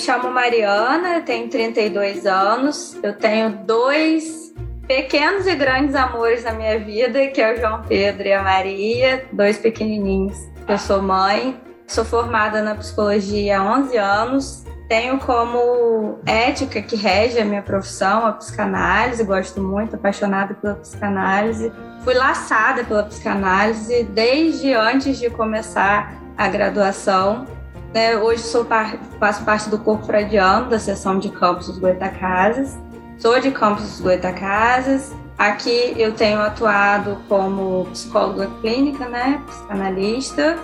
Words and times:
chamo 0.00 0.30
Mariana, 0.30 1.20
tenho 1.20 1.48
32 1.48 2.26
anos, 2.26 2.98
eu 3.02 3.12
tenho 3.16 3.50
dois 3.66 4.52
pequenos 4.88 5.46
e 5.46 5.54
grandes 5.54 5.94
amores 5.94 6.42
na 6.42 6.52
minha 6.52 6.78
vida, 6.80 7.26
que 7.28 7.40
é 7.40 7.52
o 7.52 7.60
João 7.60 7.82
Pedro 7.82 8.26
e 8.26 8.32
a 8.32 8.42
Maria, 8.42 9.28
dois 9.30 9.58
pequenininhos. 9.58 10.36
Eu 10.66 10.78
sou 10.78 11.02
mãe, 11.02 11.60
sou 11.86 12.04
formada 12.04 12.62
na 12.62 12.74
psicologia 12.74 13.60
há 13.60 13.78
11 13.78 13.96
anos, 13.98 14.64
tenho 14.88 15.18
como 15.18 16.18
ética 16.26 16.80
que 16.80 16.96
rege 16.96 17.38
a 17.38 17.44
minha 17.44 17.62
profissão 17.62 18.26
a 18.26 18.32
psicanálise, 18.32 19.22
gosto 19.22 19.60
muito, 19.60 19.96
apaixonada 19.96 20.54
pela 20.54 20.74
psicanálise. 20.76 21.70
Fui 22.02 22.14
laçada 22.14 22.82
pela 22.84 23.02
psicanálise 23.02 24.02
desde 24.04 24.72
antes 24.72 25.18
de 25.18 25.28
começar 25.28 26.14
a 26.36 26.48
graduação. 26.48 27.46
Né? 27.92 28.16
Hoje 28.16 28.42
sou 28.42 28.64
par 28.64 28.96
faço 29.18 29.44
parte 29.44 29.68
do 29.68 29.78
corpo 29.78 30.06
fradiano 30.06 30.68
da 30.68 30.78
seção 30.78 31.18
de 31.18 31.28
campus 31.28 31.66
dos 31.66 31.78
Goitacazes. 31.78 32.78
Sou 33.18 33.38
de 33.40 33.50
campus 33.50 33.84
dos 33.84 34.00
Goitacazes. 34.00 35.12
Aqui 35.36 35.94
eu 35.96 36.12
tenho 36.12 36.40
atuado 36.40 37.18
como 37.28 37.86
psicóloga 37.86 38.48
clínica, 38.60 39.08
né, 39.08 39.40
psicanalista, 39.46 40.58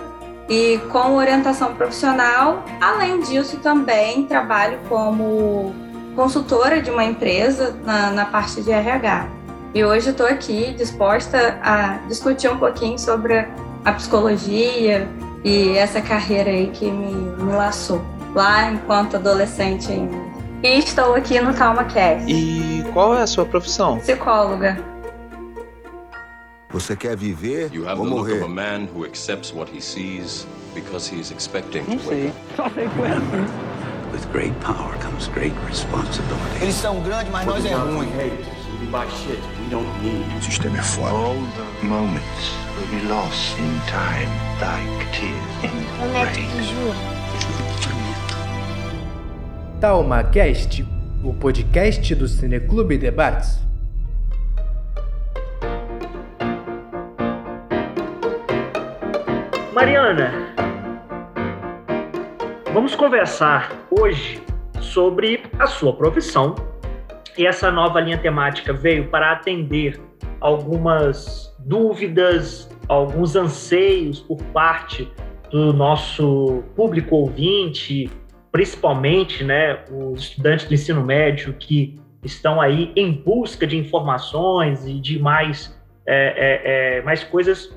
e 0.47 0.79
com 0.91 1.15
orientação 1.15 1.73
profissional. 1.75 2.63
Além 2.79 3.19
disso, 3.21 3.57
também 3.57 4.25
trabalho 4.25 4.79
como 4.87 5.73
consultora 6.15 6.81
de 6.81 6.89
uma 6.89 7.03
empresa 7.03 7.75
na, 7.83 8.11
na 8.11 8.25
parte 8.25 8.61
de 8.61 8.71
RH. 8.71 9.27
E 9.73 9.83
hoje 9.83 10.11
estou 10.11 10.25
aqui 10.25 10.73
disposta 10.73 11.59
a 11.61 11.97
discutir 12.07 12.49
um 12.49 12.57
pouquinho 12.57 12.97
sobre 12.97 13.47
a 13.83 13.91
psicologia 13.91 15.07
e 15.47 15.77
essa 15.77 16.01
carreira 16.01 16.49
aí 16.49 16.67
que 16.73 16.91
me, 16.91 17.13
me 17.13 17.53
laçou 17.53 18.01
lá 18.35 18.69
enquanto 18.69 19.15
adolescente 19.15 19.89
ainda. 19.89 20.17
E 20.61 20.79
estou 20.79 21.15
aqui 21.15 21.39
no 21.39 21.53
TalmaCast. 21.53 22.25
E 22.29 22.83
qual 22.93 23.15
é 23.15 23.21
a 23.21 23.27
sua 23.27 23.45
profissão? 23.45 23.97
Psicóloga. 23.99 24.77
Você 26.69 26.97
quer 26.97 27.15
viver 27.15 27.69
You 27.73 27.87
have 27.87 27.97
ou 27.97 28.05
the 28.05 28.13
look 28.13 28.27
morrer? 28.29 28.41
of 28.41 28.45
a 28.45 28.49
man 28.49 28.87
who 28.93 29.05
accepts 29.05 29.53
what 29.53 29.71
he 29.73 29.81
sees 29.81 30.45
because 30.75 31.09
he 31.09 31.19
is 31.21 31.31
expecting 31.31 31.83
Não 31.87 31.97
sei. 31.99 32.33
Só 32.57 32.69
sei 32.69 32.89
que 32.89 32.95
foi 32.95 33.07
assim. 33.07 33.45
With 34.11 34.31
great 34.33 34.55
power 34.59 34.93
comes 35.01 35.29
great 35.29 35.55
responsibility. 35.65 36.61
Eles 36.61 36.75
são 36.75 36.99
grandes, 37.01 37.31
mas 37.31 37.45
nós 37.45 37.65
é 37.65 37.73
ruim. 37.73 38.09
O 39.75 40.41
sistema 40.41 40.77
é 40.77 40.81
foda. 40.81 41.09
All 41.09 41.35
the 41.35 41.85
moments 41.85 42.53
will 42.77 42.87
be 42.87 43.05
lost 43.07 43.59
in 43.59 43.77
time, 43.85 44.31
like 44.61 45.05
tears 45.11 45.61
in 45.61 45.71
rain. 46.13 46.47
TalmaCast, 49.81 50.85
o 51.21 51.33
podcast 51.33 52.15
do 52.15 52.29
Cineclube 52.29 52.97
Debates. 52.97 53.59
Mariana, 59.73 60.31
vamos 62.73 62.95
conversar 62.95 63.71
hoje 63.91 64.41
sobre 64.79 65.43
a 65.59 65.67
sua 65.67 65.93
profissão. 65.93 66.55
E 67.37 67.45
essa 67.45 67.69
nova 67.71 67.99
linha 67.99 68.17
temática 68.17 68.73
veio 68.73 69.09
para 69.09 69.31
atender 69.31 70.01
algumas 70.41 71.55
dúvidas, 71.59 72.69
alguns 72.87 73.35
anseios 73.35 74.19
por 74.19 74.41
parte 74.45 75.11
do 75.51 75.71
nosso 75.71 76.63
público 76.75 77.15
ouvinte, 77.15 78.09
principalmente 78.51 79.43
né, 79.43 79.83
os 79.91 80.21
estudantes 80.23 80.65
do 80.65 80.73
ensino 80.73 81.03
médio 81.03 81.53
que 81.53 81.99
estão 82.23 82.59
aí 82.59 82.91
em 82.95 83.11
busca 83.11 83.67
de 83.67 83.77
informações 83.77 84.85
e 84.87 84.99
de 84.99 85.19
mais, 85.19 85.79
é, 86.07 86.95
é, 86.95 86.97
é, 86.97 87.01
mais 87.03 87.23
coisas 87.23 87.71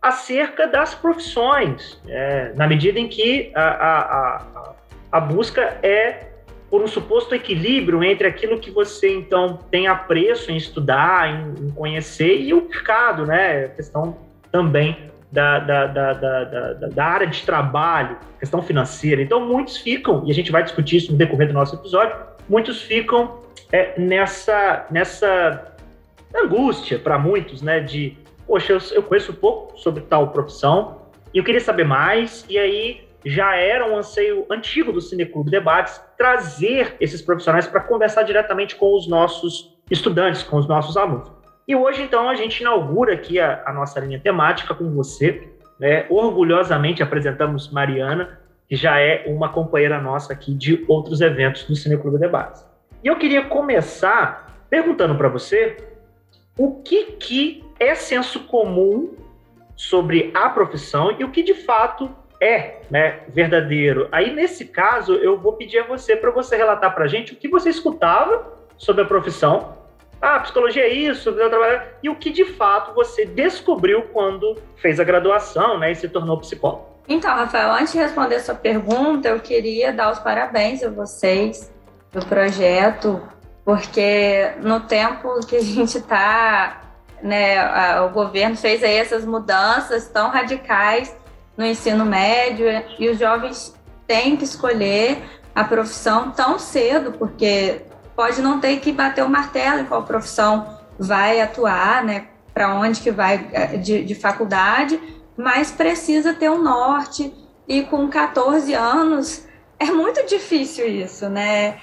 acerca 0.00 0.66
das 0.68 0.94
profissões, 0.94 2.00
é, 2.06 2.52
na 2.54 2.66
medida 2.66 2.98
em 2.98 3.08
que 3.08 3.50
a, 3.54 3.62
a, 3.62 4.00
a, 4.00 4.74
a 5.12 5.20
busca 5.20 5.78
é 5.82 6.29
por 6.70 6.80
um 6.80 6.86
suposto 6.86 7.34
equilíbrio 7.34 8.02
entre 8.04 8.28
aquilo 8.28 8.60
que 8.60 8.70
você 8.70 9.12
então 9.12 9.58
tem 9.70 9.88
apreço 9.88 10.52
em 10.52 10.56
estudar, 10.56 11.28
em, 11.28 11.66
em 11.66 11.70
conhecer 11.72 12.40
e 12.40 12.54
o 12.54 12.68
mercado, 12.68 13.26
né? 13.26 13.64
A 13.64 13.68
questão 13.70 14.16
também 14.52 15.10
da, 15.32 15.58
da, 15.58 15.86
da, 15.86 16.12
da, 16.12 16.72
da, 16.72 17.04
área 17.04 17.26
de 17.26 17.42
trabalho, 17.42 18.16
questão 18.38 18.62
financeira. 18.62 19.20
Então 19.20 19.44
muitos 19.44 19.76
ficam, 19.78 20.24
e 20.26 20.30
a 20.30 20.34
gente 20.34 20.52
vai 20.52 20.62
discutir 20.62 20.96
isso 20.98 21.12
no 21.12 21.18
decorrer 21.18 21.48
do 21.48 21.54
nosso 21.54 21.74
episódio, 21.74 22.16
muitos 22.48 22.82
ficam 22.82 23.40
é, 23.72 24.00
nessa, 24.00 24.86
nessa 24.90 25.74
angústia 26.34 27.00
para 27.00 27.18
muitos, 27.18 27.62
né? 27.62 27.80
De 27.80 28.16
poxa, 28.46 28.72
eu, 28.72 28.78
eu 28.92 29.02
conheço 29.02 29.34
pouco 29.34 29.76
sobre 29.76 30.02
tal 30.02 30.28
profissão 30.28 31.02
e 31.34 31.38
eu 31.38 31.44
queria 31.44 31.60
saber 31.60 31.84
mais, 31.84 32.44
e 32.48 32.58
aí 32.58 33.09
já 33.24 33.54
era 33.56 33.86
um 33.86 33.96
anseio 33.96 34.46
antigo 34.50 34.92
do 34.92 35.00
Cineclube 35.00 35.50
Debates 35.50 36.00
trazer 36.16 36.96
esses 37.00 37.20
profissionais 37.20 37.66
para 37.66 37.80
conversar 37.80 38.22
diretamente 38.22 38.76
com 38.76 38.96
os 38.96 39.06
nossos 39.06 39.76
estudantes, 39.90 40.42
com 40.42 40.56
os 40.56 40.66
nossos 40.66 40.96
alunos. 40.96 41.30
E 41.66 41.76
hoje, 41.76 42.02
então, 42.02 42.28
a 42.28 42.34
gente 42.34 42.60
inaugura 42.60 43.14
aqui 43.14 43.38
a, 43.38 43.62
a 43.66 43.72
nossa 43.72 44.00
linha 44.00 44.18
temática 44.18 44.74
com 44.74 44.90
você. 44.90 45.48
Né? 45.78 46.06
Orgulhosamente 46.08 47.02
apresentamos 47.02 47.70
Mariana, 47.70 48.40
que 48.68 48.76
já 48.76 48.98
é 48.98 49.24
uma 49.26 49.48
companheira 49.48 50.00
nossa 50.00 50.32
aqui 50.32 50.54
de 50.54 50.84
outros 50.88 51.20
eventos 51.20 51.64
do 51.64 51.76
Cineclube 51.76 52.18
Debates. 52.18 52.68
E 53.02 53.08
eu 53.08 53.16
queria 53.16 53.44
começar 53.44 54.64
perguntando 54.68 55.14
para 55.14 55.28
você 55.28 55.76
o 56.58 56.82
que, 56.82 57.12
que 57.12 57.64
é 57.78 57.94
senso 57.94 58.40
comum 58.40 59.14
sobre 59.74 60.30
a 60.34 60.50
profissão 60.50 61.16
e 61.18 61.24
o 61.24 61.30
que 61.30 61.42
de 61.42 61.54
fato 61.54 62.10
é 62.40 62.80
né, 62.90 63.20
verdadeiro. 63.28 64.08
Aí, 64.10 64.32
nesse 64.32 64.64
caso, 64.64 65.14
eu 65.14 65.38
vou 65.38 65.52
pedir 65.52 65.80
a 65.80 65.86
você 65.86 66.16
para 66.16 66.30
você 66.30 66.56
relatar 66.56 66.94
para 66.94 67.04
a 67.04 67.08
gente 67.08 67.32
o 67.32 67.36
que 67.36 67.48
você 67.48 67.68
escutava 67.68 68.58
sobre 68.78 69.02
a 69.02 69.06
profissão. 69.06 69.78
Ah, 70.20 70.40
psicologia 70.40 70.82
é 70.82 70.88
isso, 70.88 71.34
e 72.02 72.08
o 72.08 72.14
que 72.14 72.30
de 72.30 72.44
fato 72.44 72.94
você 72.94 73.24
descobriu 73.24 74.02
quando 74.12 74.54
fez 74.76 75.00
a 75.00 75.04
graduação 75.04 75.78
né, 75.78 75.92
e 75.92 75.94
se 75.94 76.08
tornou 76.08 76.38
psicólogo. 76.38 76.90
Então, 77.08 77.34
Rafael, 77.34 77.72
antes 77.72 77.92
de 77.92 77.98
responder 77.98 78.38
sua 78.40 78.54
pergunta, 78.54 79.28
eu 79.28 79.40
queria 79.40 79.92
dar 79.92 80.12
os 80.12 80.18
parabéns 80.18 80.82
a 80.82 80.90
vocês 80.90 81.72
do 82.12 82.24
projeto, 82.26 83.20
porque 83.64 84.52
no 84.60 84.80
tempo 84.80 85.40
que 85.46 85.56
a 85.56 85.62
gente 85.62 85.98
está, 85.98 86.82
né, 87.22 88.00
o 88.02 88.10
governo 88.10 88.56
fez 88.56 88.82
aí 88.84 88.96
essas 88.96 89.24
mudanças 89.24 90.08
tão 90.08 90.28
radicais 90.28 91.16
no 91.60 91.66
ensino 91.66 92.06
médio 92.06 92.66
e 92.98 93.10
os 93.10 93.18
jovens 93.18 93.74
têm 94.06 94.34
que 94.34 94.44
escolher 94.44 95.18
a 95.54 95.62
profissão 95.62 96.30
tão 96.30 96.58
cedo, 96.58 97.12
porque 97.12 97.82
pode 98.16 98.40
não 98.40 98.58
ter 98.58 98.80
que 98.80 98.90
bater 98.90 99.22
o 99.22 99.28
martelo 99.28 99.80
em 99.80 99.84
qual 99.84 100.02
profissão 100.04 100.78
vai 100.98 101.38
atuar, 101.38 102.02
né, 102.02 102.28
para 102.54 102.74
onde 102.74 103.02
que 103.02 103.10
vai 103.10 103.50
de, 103.82 104.02
de 104.02 104.14
faculdade, 104.14 104.98
mas 105.36 105.70
precisa 105.70 106.32
ter 106.32 106.50
um 106.50 106.62
norte 106.62 107.30
e 107.68 107.82
com 107.82 108.08
14 108.08 108.72
anos 108.72 109.46
é 109.78 109.84
muito 109.84 110.24
difícil 110.24 110.88
isso, 110.88 111.28
né? 111.28 111.78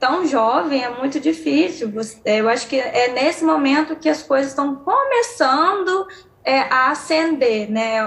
Tão 0.00 0.26
jovem 0.26 0.84
é 0.84 0.88
muito 0.88 1.20
difícil. 1.20 1.92
Eu 2.24 2.48
acho 2.48 2.66
que 2.66 2.78
é 2.78 3.08
nesse 3.12 3.44
momento 3.44 3.96
que 3.96 4.08
as 4.08 4.22
coisas 4.22 4.50
estão 4.50 4.76
começando 4.76 6.06
é, 6.44 6.60
a 6.60 6.90
ascender, 6.90 7.70
né? 7.70 7.98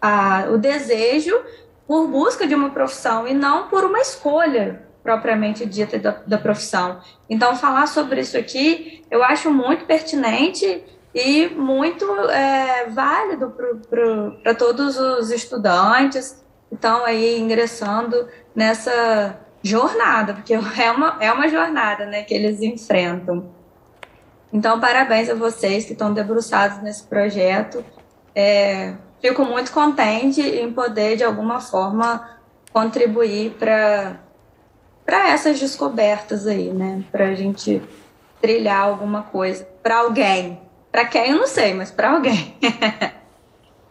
A, 0.00 0.46
o 0.50 0.58
desejo 0.58 1.38
por 1.86 2.06
busca 2.06 2.46
de 2.46 2.54
uma 2.54 2.70
profissão 2.70 3.26
e 3.26 3.34
não 3.34 3.68
por 3.68 3.84
uma 3.84 3.98
escolha 3.98 4.86
propriamente 5.02 5.64
dita 5.64 5.98
da, 5.98 6.10
da 6.26 6.38
profissão. 6.38 7.00
Então, 7.30 7.56
falar 7.56 7.86
sobre 7.86 8.20
isso 8.20 8.36
aqui 8.36 9.02
eu 9.10 9.22
acho 9.24 9.50
muito 9.50 9.86
pertinente 9.86 10.84
e 11.14 11.48
muito 11.48 12.04
é, 12.30 12.86
válido 12.90 13.54
para 14.42 14.54
todos 14.54 14.98
os 14.98 15.30
estudantes 15.30 16.44
que 16.68 16.74
estão 16.74 17.04
aí 17.04 17.40
ingressando 17.40 18.28
nessa 18.54 19.38
jornada, 19.62 20.34
porque 20.34 20.54
é 20.54 20.90
uma, 20.90 21.16
é 21.20 21.32
uma 21.32 21.48
jornada 21.48 22.04
né, 22.06 22.22
que 22.22 22.34
eles 22.34 22.60
enfrentam. 22.60 23.50
Então, 24.52 24.78
parabéns 24.78 25.28
a 25.28 25.34
vocês 25.34 25.84
que 25.84 25.92
estão 25.92 26.12
debruçados 26.12 26.82
nesse 26.82 27.04
projeto. 27.04 27.84
É, 28.34 28.94
fico 29.20 29.44
muito 29.44 29.72
contente 29.72 30.40
em 30.40 30.72
poder, 30.72 31.16
de 31.16 31.24
alguma 31.24 31.60
forma, 31.60 32.38
contribuir 32.72 33.56
para 33.58 34.18
essas 35.28 35.58
descobertas 35.58 36.46
aí, 36.46 36.70
né? 36.70 37.02
Para 37.10 37.26
a 37.26 37.34
gente 37.34 37.82
trilhar 38.40 38.82
alguma 38.82 39.22
coisa 39.22 39.66
para 39.82 39.98
alguém. 39.98 40.60
Para 40.90 41.04
quem 41.04 41.30
eu 41.30 41.36
não 41.36 41.46
sei, 41.46 41.74
mas 41.74 41.90
para 41.90 42.12
alguém. 42.12 42.56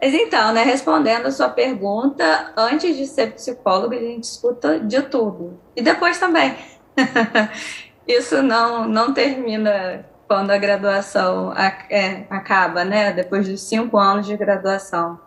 Mas 0.00 0.14
então, 0.14 0.52
né, 0.52 0.62
respondendo 0.62 1.26
a 1.26 1.32
sua 1.32 1.48
pergunta, 1.48 2.52
antes 2.56 2.96
de 2.96 3.04
ser 3.04 3.32
psicólogo, 3.32 3.94
a 3.94 3.98
gente 3.98 4.22
escuta 4.22 4.78
de 4.78 5.02
tudo. 5.02 5.58
E 5.74 5.82
depois 5.82 6.18
também. 6.18 6.54
Isso 8.06 8.40
não, 8.40 8.86
não 8.86 9.12
termina 9.12 10.06
quando 10.28 10.50
a 10.50 10.58
graduação 10.58 11.54
é, 11.54 12.26
acaba, 12.28 12.84
né? 12.84 13.12
Depois 13.12 13.48
dos 13.48 13.62
cinco 13.62 13.96
anos 13.96 14.26
de 14.26 14.36
graduação. 14.36 15.18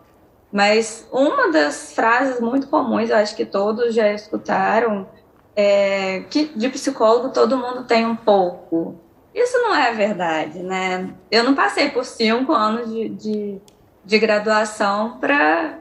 Mas 0.52 1.08
uma 1.10 1.50
das 1.50 1.92
frases 1.92 2.40
muito 2.40 2.68
comuns, 2.68 3.10
eu 3.10 3.16
acho 3.16 3.34
que 3.34 3.44
todos 3.44 3.94
já 3.94 4.12
escutaram, 4.12 5.08
é 5.56 6.20
que 6.30 6.46
de 6.56 6.68
psicólogo 6.68 7.30
todo 7.30 7.58
mundo 7.58 7.84
tem 7.84 8.06
um 8.06 8.14
pouco. 8.14 8.94
Isso 9.34 9.58
não 9.58 9.74
é 9.74 9.92
verdade, 9.92 10.60
né? 10.60 11.12
Eu 11.30 11.42
não 11.42 11.54
passei 11.54 11.90
por 11.90 12.04
cinco 12.04 12.52
anos 12.52 12.88
de, 12.88 13.08
de, 13.08 13.60
de 14.04 14.18
graduação 14.18 15.18
para 15.18 15.78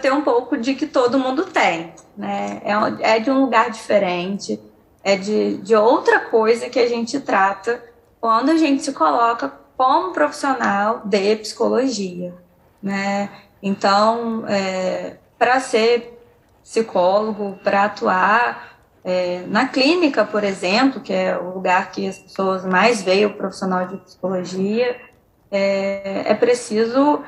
ter 0.00 0.12
um 0.12 0.22
pouco 0.22 0.56
de 0.56 0.74
que 0.74 0.86
todo 0.86 1.18
mundo 1.18 1.44
tem, 1.44 1.92
né? 2.16 2.62
É, 2.64 3.16
é 3.16 3.18
de 3.18 3.30
um 3.30 3.40
lugar 3.42 3.70
diferente, 3.70 4.60
é 5.02 5.16
de, 5.16 5.58
de 5.58 5.74
outra 5.74 6.20
coisa 6.20 6.70
que 6.70 6.78
a 6.78 6.88
gente 6.88 7.20
trata 7.20 7.87
quando 8.20 8.50
a 8.50 8.56
gente 8.56 8.82
se 8.82 8.92
coloca 8.92 9.52
como 9.76 10.12
profissional 10.12 11.02
de 11.04 11.36
psicologia, 11.36 12.34
né? 12.82 13.30
Então, 13.62 14.44
é, 14.48 15.16
para 15.38 15.60
ser 15.60 16.20
psicólogo, 16.62 17.58
para 17.62 17.84
atuar 17.84 18.78
é, 19.04 19.44
na 19.46 19.68
clínica, 19.68 20.24
por 20.24 20.44
exemplo, 20.44 21.00
que 21.00 21.12
é 21.12 21.38
o 21.38 21.54
lugar 21.54 21.90
que 21.90 22.06
as 22.06 22.18
pessoas 22.18 22.64
mais 22.64 23.02
veem 23.02 23.26
o 23.26 23.34
profissional 23.34 23.86
de 23.86 23.96
psicologia, 23.98 25.00
é, 25.50 26.30
é 26.30 26.34
preciso 26.34 27.22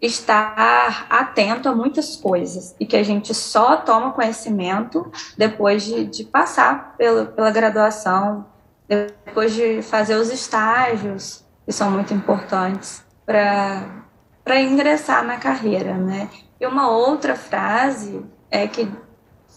estar 0.00 1.06
atento 1.08 1.68
a 1.68 1.74
muitas 1.74 2.16
coisas 2.16 2.76
e 2.78 2.84
que 2.84 2.96
a 2.96 3.02
gente 3.02 3.32
só 3.32 3.76
toma 3.78 4.12
conhecimento 4.12 5.10
depois 5.38 5.84
de, 5.84 6.04
de 6.04 6.24
passar 6.24 6.94
pela, 6.98 7.24
pela 7.24 7.50
graduação, 7.50 8.44
depois 8.88 9.52
de 9.54 9.82
fazer 9.82 10.14
os 10.16 10.30
estágios, 10.30 11.44
que 11.64 11.72
são 11.72 11.90
muito 11.90 12.14
importantes 12.14 13.04
para 13.24 14.60
ingressar 14.60 15.24
na 15.24 15.36
carreira, 15.36 15.94
né? 15.94 16.30
E 16.60 16.66
uma 16.66 16.88
outra 16.88 17.34
frase 17.34 18.24
é 18.50 18.66
que 18.66 18.90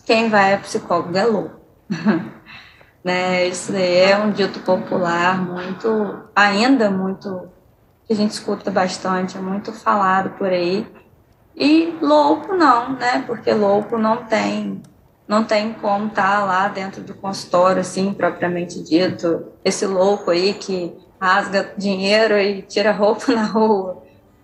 quem 0.06 0.30
vai 0.30 0.54
a 0.54 0.58
psicólogo 0.58 1.16
é 1.16 1.26
louco. 1.26 1.60
né? 3.04 3.48
Isso 3.48 3.72
é 3.76 4.18
um 4.18 4.32
dito 4.32 4.60
popular 4.62 5.40
muito, 5.40 6.24
ainda 6.36 6.90
muito, 6.90 7.48
que 8.06 8.14
a 8.14 8.16
gente 8.16 8.32
escuta 8.32 8.72
bastante, 8.72 9.38
é 9.38 9.42
muito 9.42 9.72
falado 9.72 10.32
por 10.32 10.48
aí. 10.48 10.88
E 11.56 11.98
louco 12.02 12.56
não, 12.56 12.94
né? 12.94 13.24
Porque 13.28 13.54
louco 13.54 13.98
não 13.98 14.26
tem 14.26 14.82
não 15.30 15.44
tem 15.44 15.74
como 15.74 16.08
estar 16.08 16.40
tá 16.40 16.44
lá 16.44 16.68
dentro 16.68 17.04
do 17.04 17.14
consultório, 17.14 17.82
assim, 17.82 18.12
propriamente 18.12 18.82
dito. 18.82 19.46
Esse 19.64 19.86
louco 19.86 20.32
aí 20.32 20.56
que 20.56 20.92
rasga 21.22 21.72
dinheiro 21.78 22.36
e 22.36 22.64
tira 22.64 22.92
roupa 22.92 23.32
na 23.36 23.44
rua. 23.44 24.02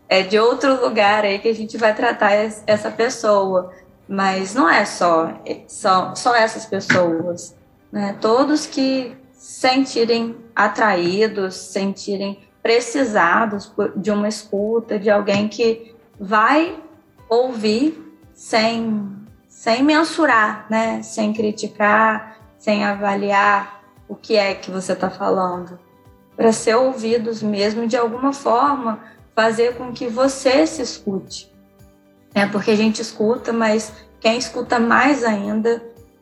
É 0.07 0.21
de 0.21 0.37
outro 0.37 0.79
lugar 0.79 1.25
aí 1.25 1.39
que 1.39 1.47
a 1.47 1.55
gente 1.55 1.75
vai 1.75 1.95
tratar 1.95 2.33
essa 2.67 2.91
pessoa. 2.91 3.73
Mas 4.07 4.53
não 4.53 4.69
é 4.69 4.85
só, 4.85 5.41
só, 5.67 6.13
só 6.13 6.35
essas 6.35 6.67
pessoas. 6.67 7.55
Né? 7.91 8.15
Todos 8.21 8.67
que 8.67 9.17
sentirem 9.33 10.37
atraídos, 10.55 11.55
sentirem 11.55 12.47
precisados 12.61 13.73
de 13.95 14.11
uma 14.11 14.27
escuta, 14.27 14.99
de 14.99 15.09
alguém 15.09 15.47
que 15.47 15.95
vai 16.19 16.79
ouvir 17.27 17.99
sem 18.35 19.24
sem 19.65 19.81
mensurar, 19.81 20.67
né? 20.69 21.01
Sem 21.01 21.33
criticar, 21.33 22.37
sem 22.55 22.85
avaliar 22.85 23.81
o 24.07 24.13
que 24.13 24.37
é 24.37 24.53
que 24.53 24.69
você 24.69 24.93
está 24.93 25.09
falando, 25.09 25.79
para 26.35 26.51
ser 26.51 26.75
ouvidos 26.75 27.41
mesmo 27.41 27.87
de 27.87 27.97
alguma 27.97 28.31
forma 28.31 28.99
fazer 29.35 29.75
com 29.75 29.91
que 29.91 30.05
você 30.07 30.67
se 30.67 30.83
escute. 30.83 31.51
É 32.35 32.45
porque 32.45 32.69
a 32.69 32.75
gente 32.75 33.01
escuta, 33.01 33.51
mas 33.51 33.91
quem 34.19 34.37
escuta 34.37 34.79
mais 34.79 35.23
ainda 35.23 35.81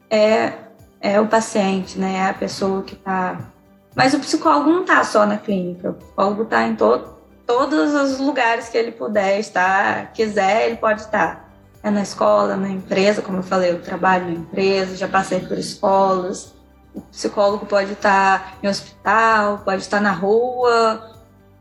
é, 0.09 0.53
é 1.01 1.19
o 1.19 1.27
paciente, 1.27 1.99
né? 1.99 2.19
É 2.19 2.29
a 2.29 2.33
pessoa 2.33 2.81
que 2.81 2.93
está. 2.93 3.51
Mas 3.93 4.13
o 4.13 4.19
psicólogo 4.19 4.69
não 4.69 4.83
está 4.83 5.03
só 5.03 5.25
na 5.25 5.37
clínica, 5.37 5.89
o 5.89 5.93
psicólogo 5.95 6.43
está 6.43 6.65
em 6.65 6.77
todo, 6.77 7.17
todos 7.45 7.93
os 7.93 8.19
lugares 8.19 8.69
que 8.69 8.77
ele 8.77 8.93
puder 8.93 9.37
estar, 9.37 10.13
quiser, 10.13 10.67
ele 10.67 10.77
pode 10.77 11.01
estar 11.01 11.43
é 11.83 11.91
na 11.91 12.01
escola, 12.01 12.55
na 12.55 12.69
empresa, 12.69 13.21
como 13.21 13.39
eu 13.39 13.43
falei, 13.43 13.71
eu 13.71 13.81
trabalho 13.81 14.25
na 14.25 14.31
empresa, 14.31 14.95
já 14.95 15.07
passei 15.07 15.41
por 15.41 15.57
escolas. 15.57 16.53
O 16.95 17.01
psicólogo 17.01 17.65
pode 17.65 17.91
estar 17.91 18.57
em 18.63 18.69
hospital, 18.69 19.59
pode 19.65 19.81
estar 19.81 19.99
na 19.99 20.11
rua, 20.11 21.11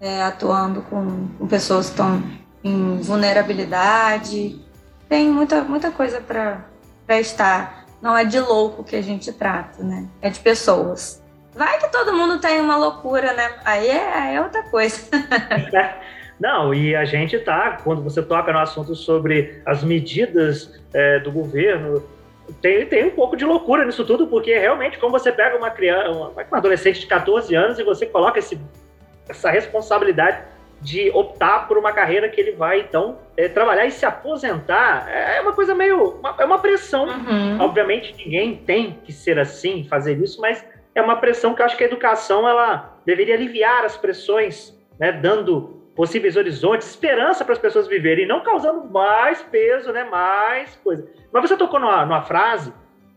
é, 0.00 0.22
atuando 0.22 0.82
com, 0.82 1.28
com, 1.38 1.46
pessoas 1.48 1.86
que 1.86 1.92
estão 1.92 2.22
em 2.62 3.00
vulnerabilidade. 3.00 4.64
Tem 5.08 5.28
muita, 5.28 5.62
muita 5.62 5.90
coisa 5.90 6.20
para 6.20 7.18
estar. 7.18 7.86
Não 8.00 8.16
é 8.16 8.24
de 8.24 8.38
louco 8.38 8.84
que 8.84 8.94
a 8.94 9.02
gente 9.02 9.32
trata, 9.32 9.82
né? 9.82 10.06
É 10.20 10.30
de 10.30 10.38
pessoas. 10.38 11.20
Vai 11.54 11.78
que 11.80 11.88
todo 11.88 12.14
mundo 12.14 12.38
tem 12.38 12.60
uma 12.60 12.76
loucura, 12.76 13.32
né? 13.32 13.54
Aí 13.64 13.88
é, 13.88 14.34
é 14.34 14.40
outra 14.40 14.62
coisa. 14.64 15.00
Não, 16.42 16.74
e 16.74 16.96
a 16.96 17.04
gente 17.04 17.38
tá, 17.38 17.78
quando 17.84 18.02
você 18.02 18.20
toca 18.20 18.52
no 18.52 18.58
assunto 18.58 18.96
sobre 18.96 19.62
as 19.64 19.84
medidas 19.84 20.82
é, 20.92 21.20
do 21.20 21.30
governo, 21.30 22.02
tem, 22.60 22.84
tem 22.84 23.04
um 23.04 23.10
pouco 23.10 23.36
de 23.36 23.44
loucura 23.44 23.84
nisso 23.84 24.04
tudo, 24.04 24.26
porque 24.26 24.58
realmente, 24.58 24.98
como 24.98 25.12
você 25.12 25.30
pega 25.30 25.56
uma 25.56 25.70
criança, 25.70 26.10
uma, 26.10 26.30
uma 26.30 26.58
adolescente 26.58 26.98
de 26.98 27.06
14 27.06 27.54
anos 27.54 27.78
e 27.78 27.84
você 27.84 28.06
coloca 28.06 28.40
esse, 28.40 28.60
essa 29.28 29.52
responsabilidade 29.52 30.42
de 30.80 31.12
optar 31.12 31.68
por 31.68 31.78
uma 31.78 31.92
carreira 31.92 32.28
que 32.28 32.40
ele 32.40 32.50
vai, 32.50 32.80
então, 32.80 33.18
é, 33.36 33.46
trabalhar 33.46 33.86
e 33.86 33.92
se 33.92 34.04
aposentar, 34.04 35.08
é, 35.08 35.36
é 35.36 35.40
uma 35.42 35.52
coisa 35.52 35.76
meio. 35.76 36.16
Uma, 36.18 36.34
é 36.40 36.44
uma 36.44 36.58
pressão. 36.58 37.06
Uhum. 37.06 37.60
Obviamente, 37.60 38.16
ninguém 38.16 38.56
tem 38.56 38.98
que 39.04 39.12
ser 39.12 39.38
assim, 39.38 39.84
fazer 39.84 40.18
isso, 40.18 40.40
mas 40.40 40.66
é 40.92 41.00
uma 41.00 41.14
pressão 41.14 41.54
que 41.54 41.62
eu 41.62 41.66
acho 41.66 41.76
que 41.76 41.84
a 41.84 41.86
educação 41.86 42.48
ela 42.48 42.98
deveria 43.06 43.36
aliviar 43.36 43.84
as 43.84 43.96
pressões, 43.96 44.76
né, 44.98 45.12
dando 45.12 45.81
possíveis 45.94 46.36
horizontes, 46.36 46.88
esperança 46.88 47.44
para 47.44 47.52
as 47.52 47.58
pessoas 47.58 47.86
viverem, 47.86 48.26
não 48.26 48.42
causando 48.42 48.88
mais 48.90 49.42
peso, 49.42 49.92
né, 49.92 50.04
mais 50.04 50.74
coisa. 50.76 51.06
Mas 51.32 51.48
você 51.48 51.56
tocou 51.56 51.78
numa, 51.78 52.04
numa 52.04 52.22
frase 52.22 52.72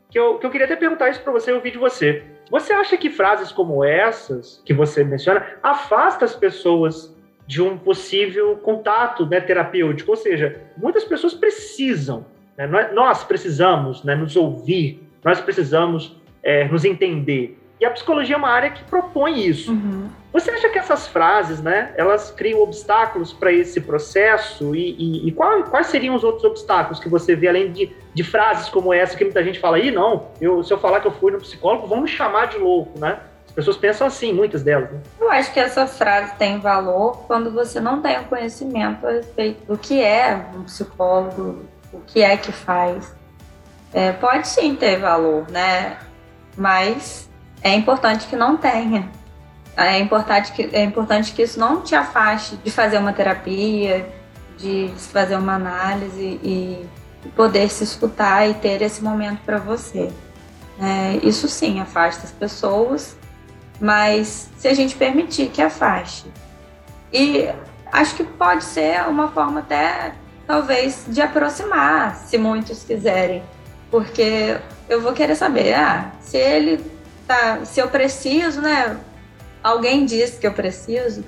que 0.09 0.19
eu, 0.19 0.37
que 0.37 0.45
eu 0.45 0.49
queria 0.49 0.65
até 0.65 0.75
perguntar 0.75 1.09
isso 1.09 1.21
para 1.21 1.31
você 1.31 1.51
ouvir 1.51 1.71
de 1.71 1.77
você. 1.77 2.23
Você 2.51 2.73
acha 2.73 2.95
que 2.97 3.09
frases 3.09 3.51
como 3.51 3.83
essas 3.83 4.61
que 4.65 4.73
você 4.73 5.03
menciona 5.03 5.45
afastam 5.63 6.25
as 6.25 6.35
pessoas 6.35 7.15
de 7.47 7.61
um 7.61 7.77
possível 7.77 8.57
contato 8.57 9.25
né, 9.25 9.39
terapêutico? 9.39 10.11
Ou 10.11 10.17
seja, 10.17 10.61
muitas 10.77 11.03
pessoas 11.03 11.33
precisam, 11.33 12.25
né, 12.57 12.67
nós 12.93 13.23
precisamos 13.23 14.03
né, 14.03 14.15
nos 14.15 14.35
ouvir, 14.35 15.01
nós 15.23 15.41
precisamos 15.41 16.19
é, 16.43 16.67
nos 16.67 16.85
entender. 16.85 17.57
E 17.79 17.85
a 17.85 17.91
psicologia 17.91 18.35
é 18.35 18.37
uma 18.37 18.49
área 18.49 18.69
que 18.69 18.83
propõe 18.83 19.45
isso. 19.45 19.71
Uhum. 19.71 20.09
Você 20.35 20.51
acha 20.51 20.67
que 20.67 20.77
essas 20.77 21.07
frases, 21.07 21.61
né, 21.61 21.93
elas 21.95 22.29
criam 22.29 22.59
obstáculos 22.59 23.31
para 23.31 23.53
esse 23.53 23.79
processo? 23.79 24.75
E, 24.75 24.93
e, 24.99 25.29
e 25.29 25.31
qual, 25.31 25.63
quais 25.63 25.87
seriam 25.87 26.13
os 26.13 26.25
outros 26.25 26.43
obstáculos 26.43 26.99
que 26.99 27.07
você 27.07 27.37
vê, 27.37 27.47
além 27.47 27.71
de, 27.71 27.95
de 28.13 28.21
frases 28.21 28.67
como 28.67 28.93
essa, 28.93 29.15
que 29.15 29.23
muita 29.23 29.41
gente 29.41 29.61
fala, 29.61 29.77
aí 29.77 29.91
não, 29.91 30.27
eu, 30.41 30.61
se 30.61 30.73
eu 30.73 30.77
falar 30.77 30.99
que 30.99 31.07
eu 31.07 31.13
fui 31.13 31.31
no 31.31 31.37
psicólogo, 31.37 31.87
vão 31.87 32.01
me 32.01 32.09
chamar 32.09 32.47
de 32.47 32.57
louco, 32.57 32.99
né? 32.99 33.17
As 33.47 33.53
pessoas 33.53 33.77
pensam 33.77 34.07
assim, 34.07 34.33
muitas 34.33 34.61
delas. 34.61 34.91
Né? 34.91 34.99
Eu 35.21 35.31
acho 35.31 35.53
que 35.53 35.59
essa 35.61 35.87
frase 35.87 36.35
tem 36.35 36.59
valor 36.59 37.23
quando 37.27 37.49
você 37.49 37.79
não 37.79 38.01
tem 38.01 38.19
o 38.19 38.25
conhecimento 38.25 39.07
a 39.07 39.11
respeito 39.11 39.65
do 39.65 39.77
que 39.77 40.03
é 40.03 40.47
um 40.53 40.63
psicólogo, 40.63 41.63
o 41.93 42.01
que 42.01 42.21
é 42.21 42.35
que 42.35 42.51
faz. 42.51 43.15
É, 43.93 44.11
pode 44.11 44.49
sim 44.49 44.75
ter 44.75 44.97
valor, 44.97 45.49
né? 45.49 45.97
Mas 46.57 47.29
é 47.61 47.73
importante 47.73 48.27
que 48.27 48.35
não 48.35 48.57
tenha. 48.57 49.09
É 49.77 49.99
importante 49.99 50.53
que, 50.53 50.69
é 50.73 50.83
importante 50.83 51.33
que 51.33 51.41
isso 51.41 51.59
não 51.59 51.81
te 51.81 51.95
afaste 51.95 52.55
de 52.57 52.71
fazer 52.71 52.97
uma 52.97 53.11
terapia, 53.11 54.07
de 54.57 54.91
fazer 54.97 55.35
uma 55.35 55.55
análise 55.55 56.39
e 56.41 56.85
poder 57.35 57.69
se 57.69 57.83
escutar 57.83 58.47
e 58.49 58.53
ter 58.53 58.81
esse 58.81 59.03
momento 59.03 59.39
para 59.45 59.57
você. 59.57 60.09
É, 60.79 61.19
isso 61.27 61.47
sim 61.47 61.79
afasta 61.79 62.25
as 62.25 62.31
pessoas, 62.31 63.17
mas 63.79 64.49
se 64.57 64.67
a 64.67 64.73
gente 64.73 64.95
permitir 64.95 65.47
que 65.47 65.61
afaste. 65.61 66.25
E 67.11 67.49
acho 67.91 68.15
que 68.15 68.23
pode 68.23 68.63
ser 68.63 69.07
uma 69.07 69.29
forma 69.29 69.59
até, 69.59 70.13
talvez, 70.47 71.05
de 71.07 71.21
aproximar, 71.21 72.15
se 72.15 72.37
muitos 72.37 72.83
quiserem. 72.83 73.43
Porque 73.91 74.57
eu 74.89 75.01
vou 75.01 75.13
querer 75.13 75.35
saber, 75.35 75.73
ah, 75.73 76.11
se 76.19 76.37
ele 76.37 76.83
tá, 77.27 77.59
se 77.63 77.79
eu 77.79 77.87
preciso, 77.87 78.61
né? 78.61 78.97
Alguém 79.65 80.05
disse 80.05 80.39
que 80.39 80.45
eu 80.45 80.53
preciso, 80.53 81.25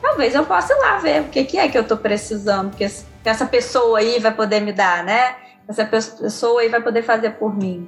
talvez 0.00 0.34
eu 0.34 0.46
possa 0.46 0.72
ir 0.72 0.78
lá 0.78 0.96
ver 0.96 1.20
o 1.20 1.24
que, 1.24 1.44
que 1.44 1.58
é 1.58 1.68
que 1.68 1.76
eu 1.76 1.82
estou 1.82 1.98
precisando, 1.98 2.74
que 2.74 2.82
essa 2.82 3.44
pessoa 3.44 3.98
aí 3.98 4.18
vai 4.18 4.32
poder 4.32 4.60
me 4.60 4.72
dar, 4.72 5.04
né? 5.04 5.36
Essa 5.68 5.84
pessoa 5.84 6.62
aí 6.62 6.70
vai 6.70 6.80
poder 6.80 7.02
fazer 7.02 7.32
por 7.32 7.54
mim. 7.54 7.86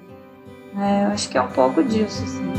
É, 0.78 1.06
eu 1.06 1.08
acho 1.12 1.30
que 1.30 1.38
é 1.38 1.40
um 1.40 1.48
pouco 1.48 1.82
disso, 1.82 2.22
assim. 2.22 2.52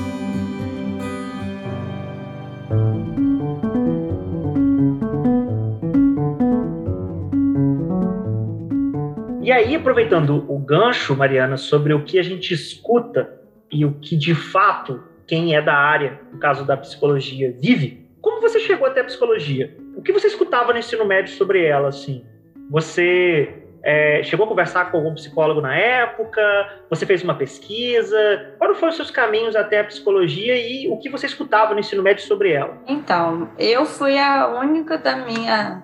E 9.44 9.52
aí, 9.52 9.76
aproveitando 9.76 10.52
o 10.52 10.58
gancho, 10.58 11.16
Mariana, 11.16 11.58
sobre 11.58 11.94
o 11.94 12.04
que 12.04 12.18
a 12.18 12.24
gente 12.24 12.56
escuta 12.56 13.40
e 13.72 13.86
o 13.86 13.94
que 13.94 14.18
de 14.18 14.34
fato 14.34 15.09
quem 15.30 15.56
é 15.56 15.62
da 15.62 15.76
área, 15.76 16.20
no 16.34 16.40
caso 16.40 16.66
da 16.66 16.76
psicologia, 16.76 17.56
vive, 17.58 18.10
como 18.20 18.42
você 18.42 18.60
chegou 18.60 18.88
até 18.88 19.02
a 19.02 19.04
psicologia? 19.04 19.78
O 19.96 20.02
que 20.02 20.12
você 20.12 20.28
escutava 20.28 20.74
no 20.74 20.80
ensino 20.80 21.06
médio 21.06 21.32
sobre 21.34 21.64
ela, 21.64 21.90
assim? 21.90 22.26
Você 22.72 23.54
é, 23.84 24.24
chegou 24.24 24.46
a 24.46 24.50
conversar 24.50 24.92
com 24.92 24.98
algum 24.98 25.14
psicólogo 25.14 25.62
na 25.62 25.76
época? 25.76 26.42
Você 26.90 27.06
fez 27.06 27.24
uma 27.24 27.36
pesquisa? 27.36 28.56
Quais 28.58 28.78
foram 28.78 28.90
os 28.90 28.96
seus 28.96 29.12
caminhos 29.12 29.56
até 29.56 29.80
a 29.80 29.84
psicologia 29.84 30.56
e 30.58 30.90
o 30.90 30.98
que 30.98 31.10
você 31.10 31.28
escutava 31.28 31.76
no 31.76 31.80
ensino 31.80 32.02
médio 32.02 32.26
sobre 32.26 32.52
ela? 32.52 32.78
Então, 32.88 33.50
eu 33.58 33.86
fui 33.86 34.18
a 34.18 34.48
única 34.48 34.98
da 34.98 35.16
minha 35.16 35.84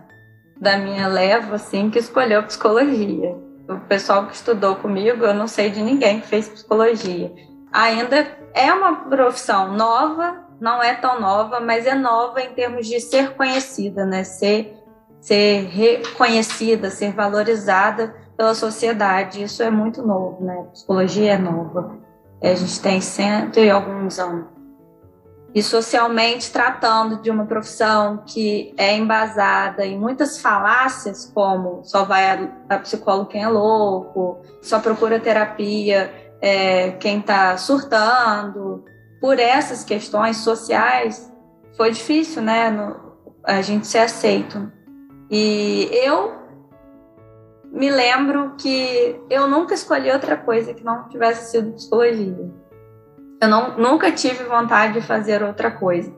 da 0.60 0.78
minha 0.78 1.08
leva 1.08 1.56
assim 1.56 1.90
que 1.90 2.00
escolheu 2.00 2.42
psicologia 2.44 3.36
o 3.68 3.80
pessoal 3.88 4.28
que 4.28 4.36
estudou 4.36 4.76
comigo, 4.76 5.26
eu 5.26 5.34
não 5.34 5.48
sei 5.48 5.70
de 5.70 5.82
ninguém 5.82 6.20
que 6.20 6.28
fez 6.28 6.48
psicologia. 6.48 7.32
Ainda 7.76 8.26
é 8.54 8.72
uma 8.72 8.96
profissão 9.10 9.74
nova, 9.74 10.46
não 10.62 10.82
é 10.82 10.96
tão 10.96 11.20
nova, 11.20 11.60
mas 11.60 11.86
é 11.86 11.94
nova 11.94 12.40
em 12.40 12.54
termos 12.54 12.88
de 12.88 13.02
ser 13.02 13.34
conhecida, 13.34 14.06
né? 14.06 14.24
Ser, 14.24 14.82
ser 15.20 15.66
reconhecida, 15.66 16.90
ser 16.90 17.12
valorizada 17.12 18.16
pela 18.38 18.56
sociedade. 18.56 19.44
Isso 19.44 19.62
é 19.62 19.70
muito 19.70 20.02
novo, 20.02 20.42
né? 20.42 20.66
psicologia 20.72 21.34
é 21.34 21.38
nova. 21.38 21.98
A 22.42 22.56
gente 22.56 22.80
tem 22.80 23.02
cento 23.02 23.60
e 23.60 23.70
alguns 23.70 24.20
anos 24.20 24.56
e 25.56 25.64
socialmente 25.64 26.52
tratando 26.52 27.22
de 27.22 27.32
uma 27.32 27.46
profissão 27.46 28.24
que 28.26 28.74
é 28.78 28.94
embasada 28.94 29.86
em 29.86 29.98
muitas 29.98 30.38
falácias, 30.38 31.32
como 31.34 31.80
só 31.86 32.04
vai 32.04 32.30
a, 32.30 32.76
a 32.76 32.80
psicólogo 32.80 33.30
quem 33.30 33.42
é 33.42 33.48
louco, 33.48 34.42
só 34.62 34.80
procura 34.82 35.18
terapia 35.18 36.25
é, 36.46 36.92
quem 36.92 37.20
está 37.20 37.58
surtando. 37.58 38.84
Por 39.20 39.40
essas 39.40 39.84
questões 39.84 40.38
sociais, 40.38 41.32
foi 41.76 41.92
difícil, 41.92 42.42
né, 42.42 42.70
no, 42.70 42.96
a 43.44 43.62
gente 43.62 43.88
ser 43.88 44.00
aceito. 44.00 44.72
E 45.32 45.90
eu 45.92 46.34
me 47.72 47.90
lembro 47.90 48.56
que 48.58 49.20
eu 49.30 49.48
nunca 49.48 49.74
escolhi 49.74 50.12
outra 50.12 50.38
coisa 50.38 50.74
que 50.74 50.84
não 50.84 51.10
tivesse 51.10 51.52
sido 51.52 51.74
psicologia 51.74 52.54
eu 53.42 53.50
não, 53.50 53.78
nunca 53.78 54.12
tive 54.12 54.44
vontade 54.44 54.94
de 54.94 55.02
fazer 55.02 55.44
outra 55.44 55.70
coisa, 55.70 56.12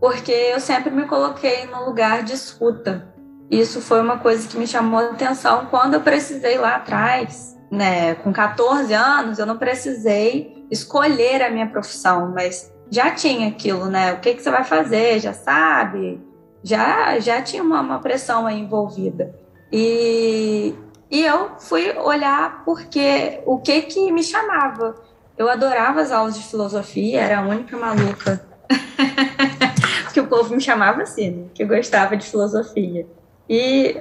porque 0.00 0.32
eu 0.32 0.60
sempre 0.60 0.90
me 0.90 1.06
coloquei 1.06 1.66
no 1.66 1.84
lugar 1.84 2.22
de 2.22 2.32
escuta. 2.32 3.08
Isso 3.50 3.80
foi 3.80 4.00
uma 4.00 4.18
coisa 4.18 4.48
que 4.48 4.56
me 4.56 4.66
chamou 4.66 5.00
a 5.00 5.10
atenção 5.10 5.66
quando 5.66 5.94
eu 5.94 6.00
precisei 6.00 6.58
lá 6.58 6.76
atrás, 6.76 7.56
né? 7.72 8.14
Com 8.16 8.30
14 8.30 8.92
anos, 8.92 9.38
eu 9.38 9.46
não 9.46 9.56
precisei 9.56 10.66
escolher 10.70 11.42
a 11.42 11.50
minha 11.50 11.66
profissão, 11.66 12.30
mas 12.30 12.70
já 12.90 13.10
tinha 13.12 13.48
aquilo, 13.48 13.86
né? 13.86 14.12
O 14.12 14.20
que, 14.20 14.34
que 14.34 14.42
você 14.42 14.50
vai 14.50 14.62
fazer? 14.62 15.18
Já 15.18 15.32
sabe? 15.32 16.20
Já, 16.62 17.18
já 17.18 17.40
tinha 17.40 17.62
uma, 17.62 17.80
uma 17.80 17.98
pressão 17.98 18.46
aí 18.46 18.60
envolvida. 18.60 19.34
E, 19.72 20.74
e 21.10 21.24
eu 21.24 21.52
fui 21.58 21.96
olhar 21.96 22.62
porque 22.62 23.40
o 23.46 23.58
que 23.58 23.80
que 23.82 24.12
me 24.12 24.22
chamava. 24.22 24.94
Eu 25.38 25.48
adorava 25.48 26.02
as 26.02 26.12
aulas 26.12 26.36
de 26.36 26.44
filosofia, 26.44 27.22
era 27.22 27.38
a 27.38 27.42
única 27.42 27.74
maluca 27.76 28.44
que 30.12 30.20
o 30.20 30.26
povo 30.26 30.54
me 30.54 30.60
chamava 30.60 31.02
assim, 31.02 31.30
né? 31.30 31.44
que 31.54 31.64
gostava 31.64 32.18
de 32.18 32.26
filosofia. 32.26 33.06
E 33.48 33.96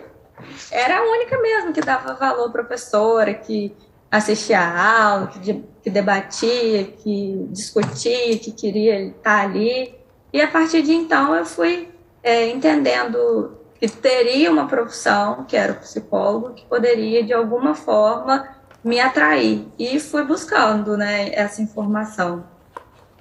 era 0.71 0.99
a 0.99 1.03
única 1.03 1.37
mesmo 1.41 1.73
que 1.73 1.81
dava 1.81 2.13
valor 2.13 2.51
professora, 2.51 3.33
que 3.33 3.75
assistia 4.09 4.59
a 4.59 5.03
aula, 5.03 5.27
que, 5.27 5.63
que 5.81 5.89
debatia, 5.89 6.83
que 6.83 7.47
discutia, 7.49 8.37
que 8.37 8.51
queria 8.51 9.01
estar 9.01 9.41
ali. 9.41 9.95
E 10.33 10.41
a 10.41 10.47
partir 10.47 10.81
de 10.81 10.93
então 10.93 11.35
eu 11.35 11.45
fui 11.45 11.89
é, 12.23 12.49
entendendo 12.49 13.57
que 13.79 13.87
teria 13.87 14.51
uma 14.51 14.67
profissão, 14.67 15.43
que 15.45 15.57
era 15.57 15.73
o 15.73 15.77
psicólogo, 15.77 16.53
que 16.53 16.65
poderia 16.65 17.23
de 17.23 17.33
alguma 17.33 17.73
forma 17.73 18.47
me 18.83 18.99
atrair 18.99 19.67
e 19.77 19.99
fui 19.99 20.23
buscando 20.23 20.97
né, 20.97 21.31
essa 21.33 21.61
informação. 21.61 22.43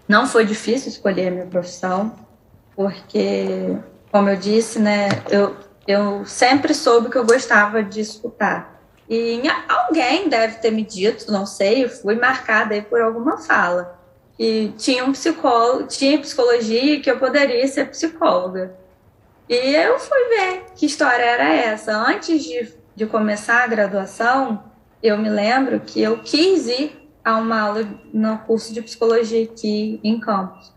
Não 0.08 0.26
foi 0.26 0.44
difícil 0.44 0.88
escolher 0.88 1.28
a 1.28 1.30
minha 1.30 1.46
profissão, 1.46 2.12
porque, 2.74 3.76
como 4.10 4.28
eu 4.28 4.36
disse, 4.36 4.78
né, 4.78 5.08
eu, 5.30 5.54
eu 5.86 6.24
sempre 6.24 6.74
soube 6.74 7.10
que 7.10 7.18
eu 7.18 7.24
gostava 7.24 7.82
de 7.82 8.00
escutar. 8.00 8.80
E 9.08 9.42
alguém 9.68 10.28
deve 10.28 10.58
ter 10.58 10.70
me 10.70 10.84
dito, 10.84 11.32
não 11.32 11.44
sei, 11.44 11.84
eu 11.84 11.88
fui 11.88 12.14
marcada 12.14 12.74
aí 12.74 12.82
por 12.82 13.00
alguma 13.00 13.38
fala, 13.38 13.98
que 14.36 14.72
tinha 14.78 15.04
um 15.04 15.12
psicólogo, 15.12 15.88
tinha 15.88 16.18
psicologia 16.18 16.94
e 16.94 17.00
que 17.00 17.10
eu 17.10 17.18
poderia 17.18 17.66
ser 17.66 17.90
psicóloga. 17.90 18.72
E 19.48 19.74
eu 19.74 19.98
fui 19.98 20.28
ver 20.28 20.64
que 20.76 20.86
história 20.86 21.24
era 21.24 21.52
essa. 21.52 21.92
Antes 21.92 22.44
de, 22.44 22.72
de 22.94 23.04
começar 23.04 23.64
a 23.64 23.66
graduação, 23.66 24.62
eu 25.02 25.18
me 25.18 25.28
lembro 25.28 25.80
que 25.80 26.00
eu 26.00 26.18
quis 26.18 26.68
ir 26.68 27.10
a 27.24 27.36
uma 27.36 27.60
aula 27.60 27.88
no 28.14 28.38
curso 28.38 28.72
de 28.72 28.80
psicologia 28.80 29.42
aqui 29.42 29.98
em 30.04 30.20
Campos. 30.20 30.72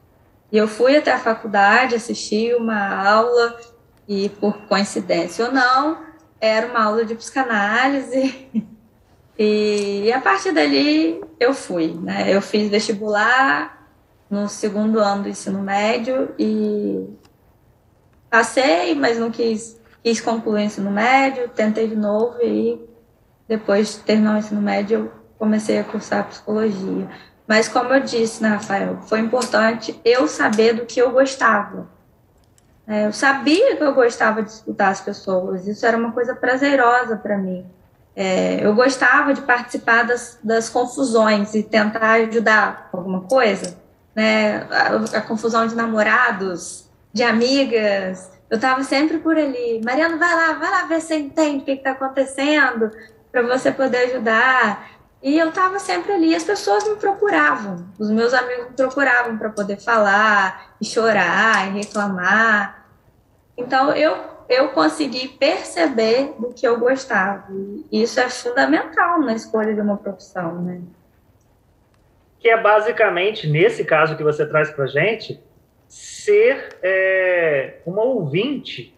E 0.51 0.57
eu 0.57 0.67
fui 0.67 0.97
até 0.97 1.11
a 1.11 1.19
faculdade, 1.19 1.95
assisti 1.95 2.53
uma 2.55 3.07
aula 3.07 3.59
e 4.07 4.29
por 4.29 4.57
coincidência 4.67 5.45
ou 5.45 5.51
não, 5.51 5.97
era 6.39 6.67
uma 6.67 6.83
aula 6.83 7.05
de 7.05 7.15
psicanálise. 7.15 8.47
E 9.35 10.13
a 10.13 10.21
partir 10.21 10.51
dali 10.51 11.19
eu 11.39 11.55
fui, 11.55 11.87
né? 11.87 12.25
Eu 12.31 12.39
fiz 12.39 12.69
vestibular 12.69 13.89
no 14.29 14.47
segundo 14.47 14.99
ano 14.99 15.23
do 15.23 15.29
ensino 15.29 15.59
médio 15.59 16.29
e 16.37 17.03
passei, 18.29 18.93
mas 18.93 19.17
não 19.17 19.31
quis, 19.31 19.79
quis 20.03 20.21
concluir 20.21 20.61
o 20.61 20.65
ensino 20.65 20.91
médio, 20.91 21.49
tentei 21.49 21.87
de 21.87 21.95
novo 21.95 22.37
e 22.43 22.79
depois 23.47 23.93
de 23.93 23.99
terminar 23.99 24.35
o 24.35 24.37
ensino 24.37 24.61
médio, 24.61 24.99
eu 24.99 25.11
comecei 25.37 25.77
a 25.77 25.83
cursar 25.83 26.27
psicologia. 26.27 27.09
Mas, 27.47 27.67
como 27.67 27.93
eu 27.93 27.99
disse, 27.99 28.41
né, 28.41 28.49
Rafael, 28.49 29.01
foi 29.01 29.19
importante 29.19 29.99
eu 30.05 30.27
saber 30.27 30.73
do 30.73 30.85
que 30.85 31.01
eu 31.01 31.11
gostava. 31.11 31.87
É, 32.87 33.05
eu 33.05 33.13
sabia 33.13 33.77
que 33.77 33.83
eu 33.83 33.93
gostava 33.93 34.43
de 34.43 34.51
escutar 34.51 34.89
as 34.89 35.01
pessoas, 35.01 35.67
isso 35.67 35.85
era 35.85 35.97
uma 35.97 36.11
coisa 36.11 36.35
prazerosa 36.35 37.15
para 37.15 37.37
mim. 37.37 37.65
É, 38.15 38.63
eu 38.63 38.75
gostava 38.75 39.33
de 39.33 39.41
participar 39.41 40.03
das, 40.03 40.37
das, 40.43 40.69
confusões 40.69 41.55
e 41.55 41.63
tentar 41.63 42.11
ajudar 42.11 42.89
alguma 42.93 43.21
coisa. 43.21 43.75
Né? 44.15 44.67
A, 44.69 45.17
a 45.17 45.21
confusão 45.21 45.65
de 45.65 45.73
namorados, 45.73 46.87
de 47.11 47.23
amigas, 47.23 48.31
eu 48.49 48.57
estava 48.57 48.83
sempre 48.83 49.17
por 49.17 49.35
ali. 49.35 49.81
Mariana, 49.83 50.17
vai 50.17 50.35
lá, 50.35 50.53
vai 50.53 50.69
lá 50.69 50.85
ver 50.85 51.01
se 51.01 51.15
entende 51.15 51.63
o 51.63 51.65
que 51.65 51.71
está 51.71 51.91
acontecendo 51.91 52.91
para 53.31 53.41
você 53.41 53.71
poder 53.71 54.11
ajudar. 54.11 54.91
E 55.23 55.39
eu 55.39 55.49
estava 55.49 55.79
sempre 55.79 56.11
ali, 56.11 56.35
as 56.35 56.43
pessoas 56.43 56.85
me 56.87 56.97
procuravam, 56.97 57.87
os 57.97 58.11
meus 58.11 58.33
amigos 58.33 58.65
me 58.67 58.75
procuravam 58.75 59.37
para 59.37 59.49
poder 59.49 59.77
falar, 59.77 60.75
e 60.81 60.85
chorar, 60.85 61.69
e 61.69 61.79
reclamar. 61.79 62.85
Então 63.57 63.95
eu 63.95 64.33
eu 64.49 64.69
consegui 64.69 65.29
perceber 65.29 66.33
do 66.37 66.53
que 66.53 66.67
eu 66.67 66.77
gostava. 66.77 67.47
E 67.91 68.03
isso 68.03 68.19
é 68.19 68.29
fundamental 68.29 69.21
na 69.21 69.33
escolha 69.33 69.73
de 69.73 69.81
uma 69.81 69.97
profissão, 69.97 70.61
né? 70.61 70.81
Que 72.39 72.49
é 72.49 72.61
basicamente, 72.61 73.47
nesse 73.47 73.85
caso 73.85 74.17
que 74.17 74.23
você 74.23 74.45
traz 74.45 74.69
para 74.69 74.85
gente, 74.85 75.41
ser 75.87 76.77
é, 76.83 77.75
uma 77.85 78.03
ouvinte, 78.03 78.93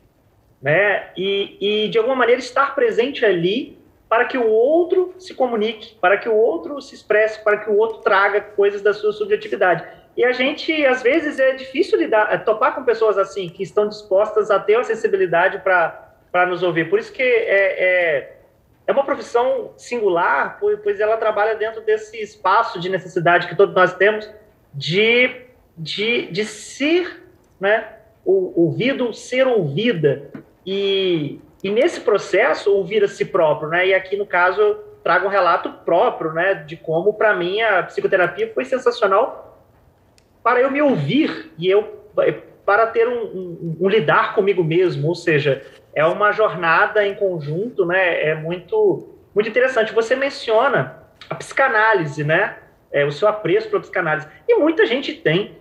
né? 0.61 1.09
E, 1.15 1.85
e 1.85 1.89
de 1.89 1.97
alguma 1.97 2.15
maneira 2.15 2.39
estar 2.39 2.73
presente 2.73 3.23
ali 3.23 3.77
para 4.07 4.25
que 4.25 4.37
o 4.37 4.47
outro 4.47 5.13
se 5.17 5.33
comunique, 5.33 5.95
para 5.95 6.17
que 6.17 6.29
o 6.29 6.35
outro 6.35 6.81
se 6.81 6.93
expresse, 6.93 7.43
para 7.43 7.57
que 7.57 7.69
o 7.69 7.77
outro 7.77 7.99
traga 7.99 8.39
coisas 8.41 8.81
da 8.81 8.93
sua 8.93 9.11
subjetividade. 9.11 9.85
E 10.15 10.23
a 10.23 10.31
gente, 10.31 10.85
às 10.85 11.01
vezes, 11.01 11.39
é 11.39 11.53
difícil 11.53 11.99
lidar, 11.99 12.33
é, 12.33 12.37
topar 12.37 12.73
com 12.73 12.83
pessoas 12.83 13.17
assim, 13.17 13.49
que 13.49 13.63
estão 13.63 13.87
dispostas 13.87 14.49
a 14.49 14.59
ter 14.59 14.75
acessibilidade 14.75 15.59
para 15.59 16.45
nos 16.47 16.63
ouvir. 16.63 16.89
Por 16.89 16.99
isso 16.99 17.11
que 17.11 17.21
é, 17.21 17.27
é, 17.27 18.37
é, 18.87 18.91
uma 18.93 19.03
profissão 19.03 19.73
singular, 19.75 20.57
pois 20.59 20.99
ela 20.99 21.17
trabalha 21.17 21.55
dentro 21.55 21.81
desse 21.81 22.17
espaço 22.21 22.79
de 22.79 22.87
necessidade 22.87 23.47
que 23.47 23.55
todos 23.55 23.75
nós 23.75 23.93
temos 23.95 24.29
de, 24.73 25.41
de, 25.77 26.27
de 26.27 26.45
ser 26.45 27.23
né, 27.59 27.95
ouvido, 28.23 29.13
ser 29.13 29.47
ouvida. 29.47 30.29
E, 30.65 31.41
E 31.65 31.71
nesse 31.71 32.01
processo, 32.01 32.71
ouvir 32.71 33.03
a 33.03 33.07
si 33.07 33.25
próprio, 33.25 33.69
né? 33.69 33.87
E 33.87 33.93
aqui, 33.95 34.15
no 34.15 34.27
caso, 34.27 34.61
eu 34.61 34.75
trago 35.03 35.25
um 35.25 35.31
relato 35.31 35.67
próprio, 35.83 36.31
né? 36.31 36.53
De 36.53 36.77
como, 36.77 37.11
para 37.15 37.33
mim, 37.33 37.59
a 37.59 37.81
psicoterapia 37.81 38.51
foi 38.53 38.65
sensacional 38.65 39.65
para 40.43 40.61
eu 40.61 40.69
me 40.69 40.79
ouvir 40.79 41.51
e 41.57 41.67
eu 41.67 42.05
para 42.63 42.85
ter 42.85 43.07
um, 43.07 43.23
um, 43.23 43.77
um 43.81 43.89
lidar 43.89 44.35
comigo 44.35 44.63
mesmo, 44.63 45.07
ou 45.07 45.15
seja, 45.15 45.65
é 45.95 46.05
uma 46.05 46.31
jornada 46.31 47.03
em 47.03 47.15
conjunto, 47.15 47.83
né? 47.83 48.21
É 48.23 48.35
muito 48.35 49.15
muito 49.33 49.49
interessante. 49.49 49.91
Você 49.91 50.15
menciona 50.15 51.01
a 51.27 51.33
psicanálise, 51.33 52.23
né? 52.23 52.57
É, 52.91 53.03
o 53.03 53.11
seu 53.11 53.27
apreço 53.27 53.69
pela 53.69 53.81
psicanálise. 53.81 54.27
E 54.47 54.53
muita 54.53 54.85
gente 54.85 55.13
tem 55.13 55.57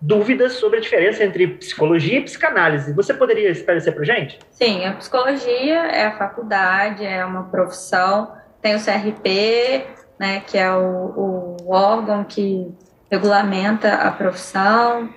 dúvidas 0.00 0.54
sobre 0.54 0.78
a 0.78 0.80
diferença 0.80 1.24
entre 1.24 1.46
psicologia 1.48 2.18
e 2.18 2.22
psicanálise. 2.22 2.92
Você 2.92 3.14
poderia 3.14 3.50
esclarecer 3.50 3.94
para 3.94 4.04
gente? 4.04 4.38
Sim, 4.50 4.84
a 4.84 4.92
psicologia 4.92 5.86
é 5.86 6.06
a 6.06 6.16
faculdade, 6.16 7.04
é 7.04 7.24
uma 7.24 7.44
profissão, 7.44 8.32
tem 8.60 8.74
o 8.74 8.80
CRP, 8.80 9.86
né, 10.18 10.40
que 10.46 10.58
é 10.58 10.70
o, 10.70 11.56
o 11.58 11.70
órgão 11.72 12.24
que 12.24 12.72
regulamenta 13.10 13.94
a 13.94 14.10
profissão, 14.10 15.08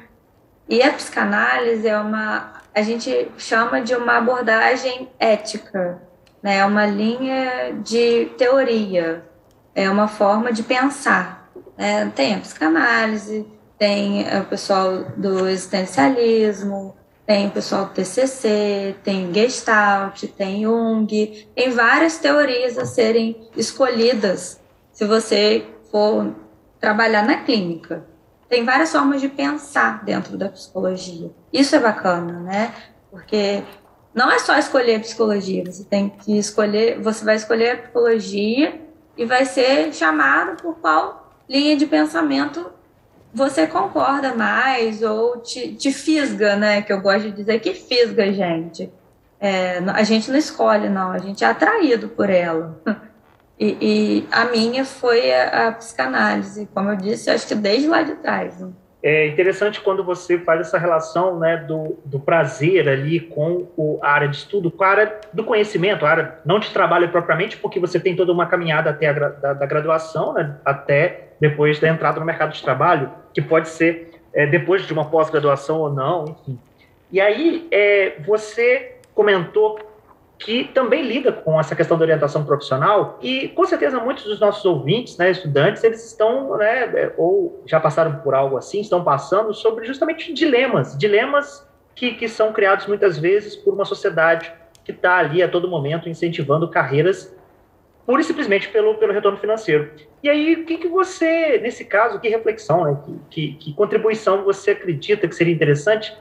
e 0.67 0.83
a 0.83 0.93
psicanálise 0.93 1.87
é 1.87 1.97
uma, 1.97 2.61
a 2.73 2.81
gente 2.81 3.31
chama 3.37 3.81
de 3.81 3.95
uma 3.95 4.17
abordagem 4.17 5.09
ética, 5.19 5.99
né, 6.43 6.57
é 6.57 6.65
uma 6.65 6.85
linha 6.85 7.73
de 7.83 8.25
teoria, 8.37 9.23
é 9.73 9.89
uma 9.89 10.07
forma 10.07 10.53
de 10.53 10.63
pensar. 10.63 11.49
Né? 11.77 12.11
Tem 12.15 12.35
a 12.35 12.39
psicanálise, 12.39 13.47
tem 13.79 14.25
o 14.37 14.45
pessoal 14.45 15.05
do 15.15 15.47
existencialismo, 15.47 16.95
tem 17.25 17.47
o 17.47 17.51
pessoal 17.51 17.85
do 17.85 17.93
TCC, 17.93 18.95
tem 19.03 19.33
Gestalt, 19.33 20.23
tem 20.35 20.63
Jung, 20.63 21.47
tem 21.55 21.69
várias 21.71 22.17
teorias 22.17 22.77
a 22.77 22.85
serem 22.85 23.47
escolhidas 23.55 24.59
se 24.91 25.05
você 25.05 25.65
for 25.89 26.35
trabalhar 26.79 27.25
na 27.25 27.37
clínica. 27.37 28.05
Tem 28.49 28.65
várias 28.65 28.91
formas 28.91 29.21
de 29.21 29.29
pensar 29.29 30.03
dentro 30.03 30.35
da 30.35 30.49
psicologia. 30.49 31.31
Isso 31.53 31.75
é 31.75 31.79
bacana, 31.79 32.39
né? 32.39 32.73
Porque 33.11 33.63
não 34.13 34.29
é 34.29 34.39
só 34.39 34.57
escolher 34.57 34.99
psicologia, 35.01 35.63
você 35.63 35.83
tem 35.83 36.09
que 36.09 36.37
escolher, 36.37 36.99
você 36.99 37.23
vai 37.23 37.35
escolher 37.35 37.71
a 37.71 37.77
psicologia 37.77 38.81
e 39.15 39.23
vai 39.23 39.45
ser 39.45 39.93
chamado 39.93 40.61
por 40.61 40.75
qual 40.79 41.31
linha 41.47 41.77
de 41.77 41.85
pensamento 41.85 42.78
você 43.33 43.67
concorda 43.67 44.33
mais 44.33 45.01
ou 45.03 45.37
te, 45.37 45.73
te 45.73 45.91
fisga, 45.91 46.55
né? 46.55 46.81
Que 46.81 46.91
eu 46.91 47.01
gosto 47.01 47.23
de 47.23 47.31
dizer 47.31 47.59
que 47.59 47.73
fisga, 47.73 48.31
gente. 48.31 48.91
É, 49.39 49.77
a 49.77 50.03
gente 50.03 50.29
não 50.29 50.37
escolhe, 50.37 50.89
não, 50.89 51.11
a 51.11 51.17
gente 51.17 51.43
é 51.43 51.47
atraído 51.47 52.09
por 52.09 52.29
ela. 52.29 52.79
E, 53.61 53.77
e 53.81 54.27
a 54.31 54.45
minha 54.45 54.85
foi 54.85 55.33
a, 55.33 55.67
a, 55.67 55.71
psicanálise, 55.73 56.65
como 56.73 56.91
eu 56.91 56.95
disse, 56.95 57.29
acho 57.29 57.45
que 57.45 57.53
desde 57.53 57.89
lá 57.89 58.01
de 58.03 58.15
trás. 58.15 58.57
Né? 58.57 58.69
É 59.03 59.27
interessante 59.27 59.81
quando 59.81 60.01
você 60.01 60.39
faz 60.39 60.61
essa 60.61 60.77
relação 60.77 61.37
né, 61.37 61.57
do, 61.57 61.97
do 62.05 62.21
prazer 62.21 62.87
ali 62.87 63.19
com 63.19 63.67
o, 63.75 63.99
a 64.01 64.11
área 64.11 64.29
de 64.29 64.37
estudo, 64.37 64.71
com 64.71 64.81
a 64.81 64.87
área 64.87 65.19
do 65.33 65.43
conhecimento, 65.43 66.05
a 66.05 66.09
área 66.09 66.39
não 66.45 66.57
de 66.57 66.69
trabalho 66.71 67.09
propriamente, 67.09 67.57
porque 67.57 67.81
você 67.81 67.99
tem 67.99 68.15
toda 68.15 68.31
uma 68.31 68.45
caminhada 68.45 68.91
até 68.91 69.07
a 69.07 69.13
da, 69.13 69.53
da 69.53 69.65
graduação, 69.65 70.33
né, 70.33 70.55
até 70.63 71.28
depois 71.39 71.79
da 71.79 71.87
entrada 71.87 72.19
no 72.19 72.25
mercado 72.25 72.53
de 72.53 72.61
trabalho, 72.61 73.11
que 73.33 73.41
pode 73.41 73.69
ser 73.69 74.11
é, 74.33 74.45
depois 74.45 74.85
de 74.85 74.93
uma 74.93 75.05
pós-graduação 75.05 75.79
ou 75.79 75.91
não, 75.91 76.25
enfim. 76.25 76.59
E 77.11 77.19
aí, 77.19 77.67
é, 77.71 78.17
você 78.25 78.97
comentou 79.13 79.79
que 80.39 80.63
também 80.73 81.03
lida 81.03 81.33
com 81.33 81.59
essa 81.59 81.75
questão 81.75 81.97
da 81.97 82.03
orientação 82.03 82.45
profissional 82.45 83.19
e, 83.21 83.49
com 83.49 83.65
certeza, 83.65 83.99
muitos 83.99 84.23
dos 84.23 84.39
nossos 84.39 84.63
ouvintes, 84.63 85.17
né, 85.17 85.31
estudantes, 85.31 85.83
eles 85.83 86.05
estão, 86.05 86.55
né, 86.55 86.83
é, 86.95 87.13
ou 87.17 87.61
já 87.65 87.79
passaram 87.79 88.19
por 88.19 88.33
algo 88.33 88.55
assim, 88.55 88.79
estão 88.79 89.03
passando 89.03 89.53
sobre 89.53 89.85
justamente 89.85 90.33
dilemas, 90.33 90.97
dilemas 90.97 91.67
que, 91.93 92.13
que 92.13 92.29
são 92.29 92.53
criados 92.53 92.87
muitas 92.87 93.17
vezes 93.17 93.55
por 93.55 93.73
uma 93.73 93.83
sociedade 93.83 94.53
que 94.85 94.91
está 94.91 95.17
ali 95.17 95.43
a 95.43 95.49
todo 95.49 95.67
momento 95.67 96.07
incentivando 96.07 96.69
carreiras 96.69 97.35
pura 98.09 98.23
e 98.23 98.25
simplesmente 98.25 98.67
pelo, 98.69 98.95
pelo 98.95 99.13
retorno 99.13 99.37
financeiro. 99.37 99.91
E 100.23 100.29
aí, 100.31 100.55
o 100.55 100.65
que, 100.65 100.79
que 100.79 100.87
você, 100.87 101.59
nesse 101.59 101.85
caso, 101.85 102.19
que 102.19 102.27
reflexão, 102.27 102.83
né, 102.83 102.97
que, 103.05 103.19
que, 103.29 103.53
que 103.53 103.73
contribuição 103.75 104.43
você 104.43 104.71
acredita 104.71 105.27
que 105.27 105.35
seria 105.35 105.53
interessante 105.53 106.17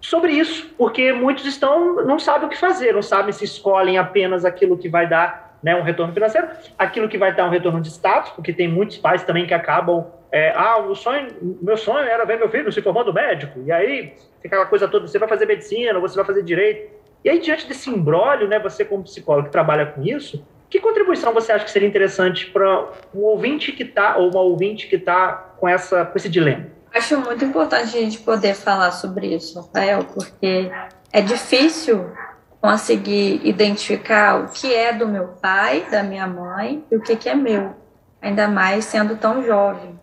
sobre 0.00 0.32
isso? 0.32 0.74
Porque 0.78 1.12
muitos 1.12 1.44
estão 1.44 1.96
não 2.06 2.18
sabem 2.18 2.46
o 2.46 2.48
que 2.48 2.56
fazer, 2.56 2.94
não 2.94 3.02
sabem 3.02 3.34
se 3.34 3.44
escolhem 3.44 3.98
apenas 3.98 4.46
aquilo 4.46 4.78
que 4.78 4.88
vai 4.88 5.06
dar 5.06 5.58
né, 5.62 5.76
um 5.76 5.82
retorno 5.82 6.14
financeiro, 6.14 6.48
aquilo 6.78 7.06
que 7.06 7.18
vai 7.18 7.34
dar 7.34 7.44
um 7.44 7.50
retorno 7.50 7.78
de 7.78 7.88
status, 7.88 8.30
porque 8.30 8.50
tem 8.50 8.66
muitos 8.66 8.96
pais 8.96 9.22
também 9.24 9.46
que 9.46 9.52
acabam 9.52 10.06
é, 10.32 10.54
ah, 10.56 10.78
o 10.78 10.94
sonho, 10.94 11.28
meu 11.60 11.76
sonho 11.76 12.08
era 12.08 12.24
ver 12.24 12.38
meu 12.38 12.48
filho 12.48 12.72
se 12.72 12.80
formando 12.80 13.12
médico, 13.12 13.60
e 13.66 13.70
aí 13.70 14.14
fica 14.40 14.56
aquela 14.56 14.64
coisa 14.64 14.88
toda, 14.88 15.06
você 15.06 15.18
vai 15.18 15.28
fazer 15.28 15.44
medicina, 15.44 16.00
você 16.00 16.16
vai 16.16 16.24
fazer 16.24 16.42
direito, 16.42 16.90
e 17.22 17.28
aí 17.28 17.38
diante 17.38 17.68
desse 17.68 17.90
imbróglio, 17.90 18.48
né, 18.48 18.58
você 18.58 18.86
como 18.86 19.02
psicólogo 19.02 19.48
que 19.48 19.52
trabalha 19.52 19.84
com 19.84 20.02
isso, 20.02 20.42
que 20.72 20.80
contribuição 20.80 21.34
você 21.34 21.52
acha 21.52 21.66
que 21.66 21.70
seria 21.70 21.86
interessante 21.86 22.46
para 22.46 22.88
um 23.14 23.20
ouvinte 23.20 23.72
que 23.72 23.82
está, 23.82 24.16
ou 24.16 24.30
uma 24.30 24.40
ouvinte 24.40 24.86
que 24.86 24.96
está 24.96 25.52
com, 25.58 25.68
essa, 25.68 26.06
com 26.06 26.16
esse 26.16 26.30
dilema? 26.30 26.64
Acho 26.94 27.18
muito 27.18 27.44
importante 27.44 27.82
a 27.82 28.00
gente 28.00 28.18
poder 28.20 28.54
falar 28.54 28.90
sobre 28.90 29.34
isso, 29.34 29.60
Rafael, 29.60 30.02
porque 30.14 30.72
é 31.12 31.20
difícil 31.20 32.10
conseguir 32.58 33.42
identificar 33.44 34.40
o 34.40 34.48
que 34.48 34.74
é 34.74 34.94
do 34.94 35.06
meu 35.06 35.28
pai, 35.42 35.86
da 35.90 36.02
minha 36.02 36.26
mãe 36.26 36.82
e 36.90 36.96
o 36.96 37.02
que, 37.02 37.16
que 37.16 37.28
é 37.28 37.34
meu, 37.34 37.76
ainda 38.22 38.48
mais 38.48 38.86
sendo 38.86 39.16
tão 39.16 39.44
jovem, 39.44 40.00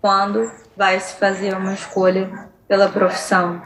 quando 0.00 0.50
vai 0.74 0.98
se 0.98 1.16
fazer 1.16 1.54
uma 1.54 1.74
escolha 1.74 2.48
pela 2.66 2.88
profissão. 2.88 3.60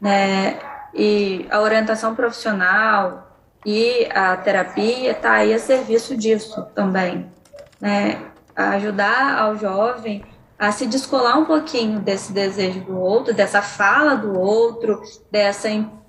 Né? 0.00 0.58
E 0.94 1.46
a 1.50 1.60
orientação 1.60 2.14
profissional, 2.14 3.29
e 3.64 4.08
a 4.12 4.36
terapia 4.36 5.12
está 5.12 5.32
aí 5.32 5.52
a 5.52 5.58
serviço 5.58 6.16
disso 6.16 6.66
também, 6.74 7.30
né? 7.80 8.30
ajudar 8.54 9.38
ao 9.38 9.56
jovem 9.56 10.24
a 10.58 10.70
se 10.72 10.86
descolar 10.86 11.38
um 11.38 11.46
pouquinho 11.46 12.00
desse 12.00 12.32
desejo 12.32 12.80
do 12.80 12.98
outro, 12.98 13.32
dessa 13.32 13.62
fala 13.62 14.14
do 14.14 14.38
outro, 14.38 15.00
dessa 15.30 15.68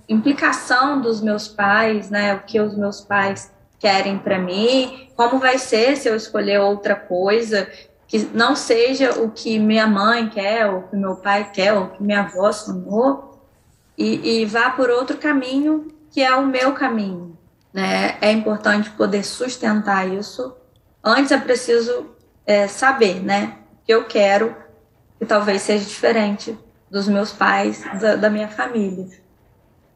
implicação 0.10 1.00
dos 1.00 1.22
meus 1.22 1.48
pais, 1.48 2.10
né? 2.10 2.36
O 2.36 2.40
que 2.42 2.60
os 2.60 2.76
meus 2.76 3.00
pais 3.00 3.50
querem 3.80 4.18
para 4.18 4.38
mim, 4.38 5.08
como 5.16 5.40
vai 5.40 5.58
ser 5.58 5.96
se 5.96 6.10
eu 6.10 6.16
escolher 6.16 6.60
outra 6.60 6.96
coisa 6.96 7.68
que 8.08 8.30
não 8.34 8.58
seja 8.58 9.22
o 9.22 9.32
que 9.32 9.58
minha 9.58 9.88
mãe 9.88 10.28
quer, 10.28 10.68
o 10.68 10.84
que 10.84 10.98
meu 10.98 11.16
pai 11.16 11.50
quer, 11.54 11.74
o 11.74 11.92
que 11.92 12.04
minha 12.04 12.20
avó 12.20 12.52
sonhou, 12.52 13.42
e, 13.98 14.42
e 14.42 14.46
vá 14.46 14.70
por 14.72 14.90
outro 14.90 15.18
caminho 15.18 15.88
que 16.12 16.22
é 16.22 16.36
o 16.36 16.46
meu 16.46 16.74
caminho, 16.74 17.38
né? 17.74 18.18
É 18.22 18.32
importante 18.32 18.90
poder 18.92 19.24
sustentar 19.24 20.08
isso. 20.08 20.56
Antes 21.04 21.32
é 21.32 21.38
preciso 21.38 22.12
é, 22.46 22.68
saber, 22.68 23.22
né? 23.24 23.58
Que 23.86 23.94
eu 23.94 24.06
quero 24.06 24.56
que 25.18 25.26
talvez 25.26 25.62
seja 25.62 25.86
diferente 25.86 26.58
dos 26.90 27.08
meus 27.08 27.32
pais, 27.32 27.84
da, 28.00 28.16
da 28.16 28.30
minha 28.30 28.48
família, 28.48 29.08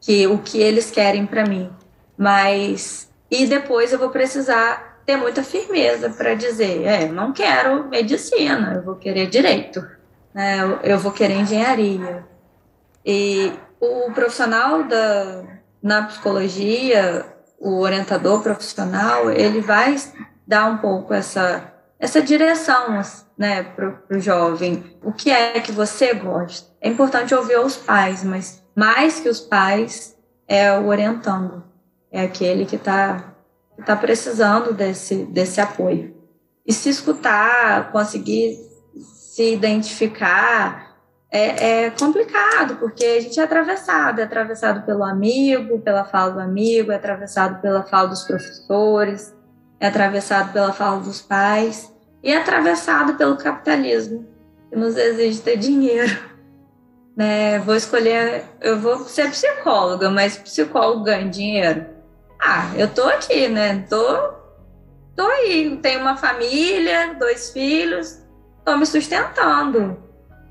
que 0.00 0.26
o 0.26 0.38
que 0.38 0.58
eles 0.58 0.90
querem 0.90 1.26
para 1.26 1.44
mim. 1.44 1.70
Mas 2.16 3.06
e 3.30 3.46
depois 3.46 3.92
eu 3.92 3.98
vou 3.98 4.10
precisar 4.10 5.00
ter 5.04 5.16
muita 5.16 5.42
firmeza 5.42 6.10
para 6.10 6.34
dizer, 6.34 6.84
é, 6.84 7.08
não 7.08 7.32
quero 7.32 7.88
medicina, 7.88 8.74
eu 8.74 8.82
vou 8.82 8.96
querer 8.96 9.28
direito, 9.28 9.86
né? 10.34 10.60
eu, 10.60 10.80
eu 10.82 10.98
vou 10.98 11.12
querer 11.12 11.34
engenharia. 11.34 12.24
E 13.04 13.52
o 13.80 14.10
profissional 14.12 14.84
da, 14.84 15.44
na 15.82 16.04
psicologia, 16.04 17.24
o 17.58 17.80
orientador 17.80 18.42
profissional, 18.42 19.30
ele 19.30 19.60
vai 19.60 19.96
dar 20.46 20.66
um 20.66 20.78
pouco 20.78 21.12
essa, 21.12 21.72
essa 21.98 22.20
direção 22.20 23.00
né, 23.36 23.62
para 23.62 24.16
o 24.16 24.20
jovem. 24.20 24.84
O 25.02 25.12
que 25.12 25.30
é 25.30 25.58
que 25.60 25.72
você 25.72 26.14
gosta? 26.14 26.70
É 26.80 26.88
importante 26.88 27.34
ouvir 27.34 27.58
os 27.58 27.76
pais, 27.76 28.22
mas 28.22 28.62
mais 28.74 29.20
que 29.20 29.28
os 29.28 29.40
pais 29.40 30.16
é 30.46 30.78
o 30.78 30.86
orientando. 30.86 31.64
É 32.10 32.22
aquele 32.22 32.64
que 32.64 32.76
está 32.76 33.34
tá 33.84 33.96
precisando 33.96 34.72
desse, 34.72 35.24
desse 35.24 35.60
apoio. 35.60 36.14
E 36.64 36.72
se 36.72 36.88
escutar, 36.88 37.90
conseguir 37.92 38.58
se 39.36 39.52
identificar, 39.52 40.85
é, 41.36 41.84
é, 41.84 41.90
complicado, 41.90 42.76
porque 42.76 43.04
a 43.04 43.20
gente 43.20 43.38
é 43.38 43.42
atravessado, 43.42 44.20
é 44.20 44.24
atravessado 44.24 44.86
pelo 44.86 45.04
amigo, 45.04 45.78
pela 45.80 46.02
fala 46.02 46.30
do 46.32 46.40
amigo, 46.40 46.90
é 46.90 46.96
atravessado 46.96 47.60
pela 47.60 47.82
fala 47.82 48.08
dos 48.08 48.24
professores, 48.24 49.36
é 49.78 49.88
atravessado 49.88 50.52
pela 50.54 50.72
fala 50.72 50.98
dos 51.00 51.20
pais 51.20 51.92
e 52.22 52.32
é 52.32 52.38
atravessado 52.38 53.14
pelo 53.14 53.36
capitalismo, 53.36 54.26
que 54.70 54.76
nos 54.76 54.96
exige 54.96 55.42
ter 55.42 55.58
dinheiro. 55.58 56.16
né? 57.14 57.58
Vou 57.58 57.76
escolher, 57.76 58.44
eu 58.62 58.80
vou 58.80 59.00
ser 59.00 59.28
psicóloga, 59.30 60.08
mas 60.08 60.38
psicólogo 60.38 61.04
ganha 61.04 61.28
dinheiro. 61.28 61.84
Ah, 62.40 62.70
eu 62.76 62.88
tô 62.88 63.02
aqui, 63.02 63.46
né? 63.48 63.84
Tô, 63.90 64.32
tô 65.14 65.26
aí, 65.26 65.78
tenho 65.82 66.00
uma 66.00 66.16
família, 66.16 67.14
dois 67.18 67.50
filhos, 67.50 68.22
tô 68.64 68.74
me 68.76 68.86
sustentando, 68.86 70.05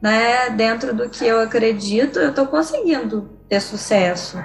né? 0.05 0.51
Dentro 0.51 0.93
do 0.93 1.09
que 1.09 1.25
eu 1.25 1.39
acredito, 1.39 2.19
eu 2.19 2.31
tô 2.31 2.45
conseguindo 2.45 3.27
ter 3.49 3.59
sucesso. 3.59 4.37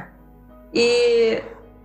E 0.73 1.43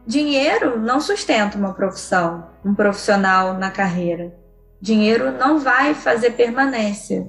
dinheiro 0.07 0.79
não 0.79 1.01
sustenta 1.01 1.57
uma 1.57 1.73
profissão, 1.73 2.47
um 2.63 2.73
profissional 2.73 3.53
na 3.55 3.69
carreira. 3.69 4.33
Dinheiro 4.79 5.29
não 5.33 5.59
vai 5.59 5.93
fazer 5.93 6.31
permanência. 6.31 7.27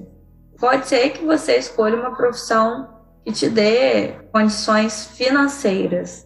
Pode 0.57 0.87
ser 0.87 1.09
que 1.09 1.25
você 1.25 1.57
escolha 1.57 1.97
uma 1.97 2.15
profissão 2.15 2.95
que 3.25 3.33
te 3.33 3.49
dê 3.49 4.13
condições 4.31 5.05
financeiras, 5.17 6.25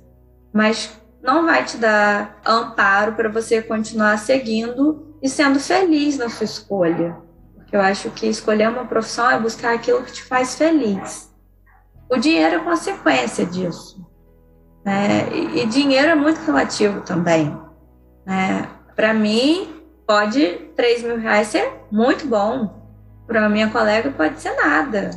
mas 0.53 1.01
não 1.23 1.47
vai 1.47 1.65
te 1.65 1.77
dar 1.77 2.39
amparo 2.45 3.13
para 3.13 3.27
você 3.27 3.59
continuar 3.59 4.19
seguindo 4.19 5.15
e 5.19 5.27
sendo 5.27 5.59
feliz 5.59 6.19
na 6.19 6.29
sua 6.29 6.45
escolha. 6.45 7.17
Eu 7.71 7.81
acho 7.81 8.09
que 8.11 8.27
escolher 8.27 8.69
uma 8.69 8.85
profissão 8.85 9.29
é 9.31 9.39
buscar 9.39 9.73
aquilo 9.73 10.03
que 10.03 10.11
te 10.11 10.23
faz 10.23 10.55
feliz. 10.55 11.31
O 12.09 12.17
dinheiro 12.17 12.55
é 12.55 12.59
consequência 12.59 13.45
disso. 13.45 14.05
Né? 14.83 15.29
E, 15.31 15.61
e 15.61 15.65
dinheiro 15.65 16.09
é 16.09 16.15
muito 16.15 16.39
relativo 16.41 17.01
também. 17.01 17.57
Né? 18.25 18.67
Para 18.95 19.13
mim, 19.13 19.81
pode 20.05 20.71
3 20.75 21.03
mil 21.03 21.17
reais 21.17 21.47
ser 21.47 21.71
muito 21.89 22.27
bom. 22.27 22.81
Para 23.25 23.47
minha 23.47 23.69
colega, 23.69 24.11
pode 24.11 24.41
ser 24.41 24.53
nada. 24.55 25.11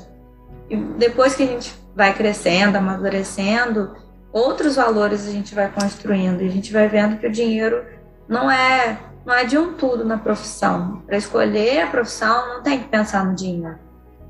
E 0.70 0.76
depois 0.76 1.34
que 1.34 1.42
a 1.42 1.46
gente 1.46 1.74
vai 1.96 2.14
crescendo, 2.14 2.76
amadurecendo, 2.76 3.96
outros 4.32 4.76
valores 4.76 5.26
a 5.26 5.30
gente 5.30 5.54
vai 5.54 5.70
construindo 5.70 6.42
e 6.42 6.46
a 6.46 6.50
gente 6.50 6.72
vai 6.72 6.88
vendo 6.88 7.18
que 7.18 7.26
o 7.26 7.32
dinheiro 7.32 7.84
não 8.28 8.50
é 8.50 8.98
não 9.24 9.34
é 9.34 9.44
de 9.44 9.56
um 9.56 9.72
tudo 9.72 10.04
na 10.04 10.18
profissão. 10.18 11.02
Para 11.06 11.16
escolher 11.16 11.82
a 11.82 11.86
profissão, 11.86 12.54
não 12.54 12.62
tem 12.62 12.78
que 12.78 12.88
pensar 12.88 13.24
no 13.24 13.34
dinheiro. 13.34 13.78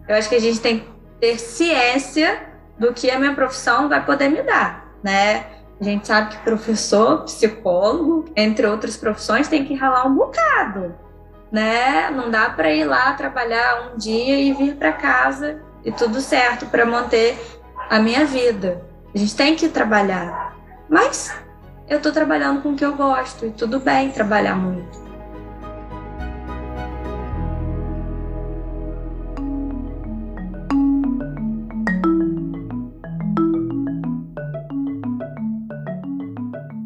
Eu 0.07 0.15
acho 0.15 0.29
que 0.29 0.37
a 0.37 0.41
gente 0.41 0.61
tem 0.61 0.81
que 0.81 0.89
ter 1.21 1.39
ciência 1.39 2.47
do 2.79 2.93
que 2.93 3.11
a 3.11 3.19
minha 3.19 3.35
profissão 3.35 3.89
vai 3.89 4.05
poder 4.05 4.29
me 4.29 4.43
dar, 4.43 4.89
né? 5.03 5.47
A 5.81 5.85
gente 5.85 6.07
sabe 6.07 6.31
que 6.31 6.43
professor, 6.45 7.25
psicólogo, 7.25 8.27
entre 8.37 8.67
outras 8.67 8.97
profissões, 8.97 9.49
tem 9.49 9.65
que 9.65 9.75
ralar 9.75 10.07
um 10.07 10.15
bocado, 10.15 10.95
né? 11.51 12.11
Não 12.11 12.31
dá 12.31 12.51
para 12.51 12.71
ir 12.71 12.85
lá 12.85 13.13
trabalhar 13.15 13.91
um 13.91 13.99
dia 13.99 14.39
e 14.39 14.53
vir 14.53 14.77
para 14.77 14.93
casa 14.93 15.61
e 15.85 15.91
tudo 15.91 16.21
certo 16.21 16.67
para 16.67 16.87
manter 16.87 17.37
a 17.91 17.99
minha 17.99 18.25
vida. 18.25 18.83
A 19.15 19.19
gente 19.19 19.35
tem 19.35 19.57
que 19.57 19.69
trabalhar. 19.69 20.57
Mas 20.89 21.35
eu 21.88 21.99
estou 21.99 22.12
trabalhando 22.12 22.62
com 22.62 22.70
o 22.70 22.77
que 22.77 22.85
eu 22.85 22.97
gosto 22.97 23.47
e 23.47 23.51
tudo 23.51 23.79
bem 23.79 24.11
trabalhar 24.11 24.57
muito. 24.57 25.05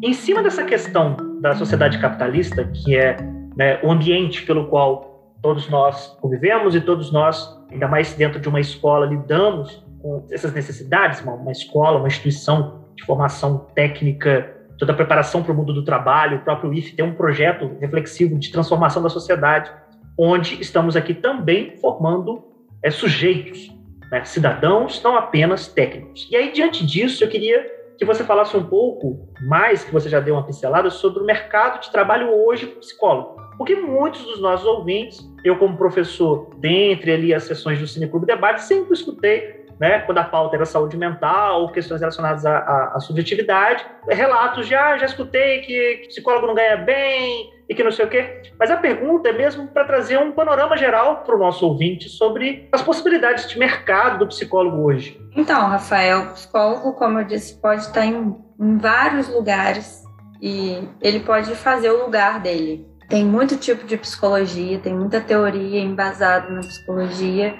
Em 0.01 0.13
cima 0.13 0.41
dessa 0.41 0.63
questão 0.63 1.15
da 1.41 1.55
sociedade 1.55 1.99
capitalista, 1.99 2.63
que 2.65 2.97
é 2.97 3.17
né, 3.55 3.79
o 3.83 3.91
ambiente 3.91 4.43
pelo 4.43 4.67
qual 4.67 5.35
todos 5.41 5.69
nós 5.69 6.17
convivemos 6.19 6.75
e 6.75 6.81
todos 6.81 7.11
nós 7.11 7.57
ainda 7.71 7.87
mais 7.87 8.13
dentro 8.13 8.39
de 8.39 8.49
uma 8.49 8.59
escola, 8.59 9.05
lidamos 9.05 9.83
com 10.01 10.25
essas 10.31 10.53
necessidades, 10.53 11.21
uma, 11.21 11.33
uma 11.33 11.51
escola, 11.51 11.99
uma 11.99 12.07
instituição 12.07 12.85
de 12.95 13.05
formação 13.05 13.67
técnica, 13.75 14.58
toda 14.79 14.93
a 14.93 14.95
preparação 14.95 15.43
para 15.43 15.51
o 15.51 15.55
mundo 15.55 15.73
do 15.73 15.83
trabalho, 15.83 16.37
o 16.37 16.41
próprio 16.41 16.73
IF 16.73 16.95
tem 16.95 17.05
um 17.05 17.13
projeto 17.13 17.77
reflexivo 17.81 18.39
de 18.39 18.49
transformação 18.49 19.03
da 19.03 19.09
sociedade, 19.09 19.69
onde 20.17 20.59
estamos 20.61 20.95
aqui 20.95 21.13
também 21.13 21.77
formando 21.77 22.45
é, 22.81 22.89
sujeitos, 22.89 23.69
né, 24.09 24.23
cidadãos, 24.23 25.03
não 25.03 25.17
apenas 25.17 25.67
técnicos. 25.67 26.27
E 26.31 26.35
aí, 26.35 26.51
diante 26.53 26.85
disso, 26.85 27.23
eu 27.23 27.27
queria 27.27 27.79
que 27.97 28.05
você 28.05 28.23
falasse 28.23 28.55
um 28.55 28.63
pouco 28.63 29.27
mais, 29.41 29.83
que 29.83 29.91
você 29.91 30.07
já 30.07 30.21
deu 30.21 30.35
uma 30.35 30.45
pincelada, 30.45 30.89
sobre 30.89 31.21
o 31.21 31.25
mercado 31.25 31.81
de 31.81 31.91
trabalho 31.91 32.33
hoje 32.33 32.65
psicólogo. 32.65 33.35
Porque 33.57 33.75
muitos 33.75 34.23
dos 34.23 34.39
nossos 34.39 34.65
ouvintes, 34.65 35.19
eu 35.43 35.57
como 35.57 35.75
professor, 35.75 36.49
dentre 36.59 37.11
ali 37.11 37.33
as 37.33 37.43
sessões 37.43 37.77
do 37.77 37.85
Cine 37.85 38.07
Clube 38.07 38.25
Debate, 38.25 38.63
sempre 38.63 38.93
escutei, 38.93 39.58
né, 39.79 39.99
quando 39.99 40.17
a 40.17 40.23
pauta 40.23 40.55
era 40.55 40.65
saúde 40.65 40.97
mental 40.97 41.61
ou 41.61 41.71
questões 41.71 42.01
relacionadas 42.01 42.45
à, 42.45 42.57
à, 42.57 42.93
à 42.95 42.99
subjetividade, 42.99 43.85
relatos 44.07 44.67
já, 44.67 44.97
já 44.97 45.05
escutei 45.05 45.61
que 45.61 46.07
psicólogo 46.07 46.47
não 46.47 46.55
ganha 46.55 46.77
bem 46.77 47.49
e 47.69 47.75
que 47.75 47.83
não 47.83 47.91
sei 47.91 48.05
o 48.05 48.09
quê. 48.09 48.41
Mas 48.59 48.69
a 48.71 48.77
pergunta 48.77 49.29
é 49.29 49.33
mesmo 49.33 49.67
para 49.67 49.85
trazer 49.85 50.17
um 50.17 50.31
panorama 50.31 50.75
geral 50.75 51.23
para 51.23 51.35
o 51.35 51.39
nosso 51.39 51.65
ouvinte 51.65 52.09
sobre 52.09 52.67
as 52.71 52.81
possibilidades 52.81 53.47
de 53.47 53.57
mercado 53.57 54.19
do 54.19 54.27
psicólogo 54.27 54.83
hoje. 54.83 55.21
Então, 55.35 55.67
Rafael, 55.67 56.21
o 56.21 56.33
psicólogo, 56.33 56.93
como 56.93 57.19
eu 57.19 57.23
disse, 57.23 57.61
pode 57.61 57.81
estar 57.81 58.05
em, 58.05 58.35
em 58.59 58.77
vários 58.77 59.29
lugares 59.29 60.03
e 60.41 60.83
ele 61.01 61.19
pode 61.19 61.55
fazer 61.55 61.91
o 61.91 62.05
lugar 62.05 62.41
dele. 62.41 62.87
Tem 63.07 63.23
muito 63.25 63.57
tipo 63.57 63.85
de 63.85 63.97
psicologia, 63.97 64.79
tem 64.79 64.93
muita 64.93 65.21
teoria 65.21 65.79
embasada 65.79 66.49
na 66.49 66.59
psicologia. 66.59 67.55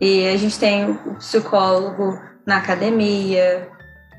E 0.00 0.28
a 0.28 0.36
gente 0.36 0.58
tem 0.58 0.90
o 0.90 1.14
psicólogo 1.14 2.18
na 2.46 2.58
academia, 2.58 3.68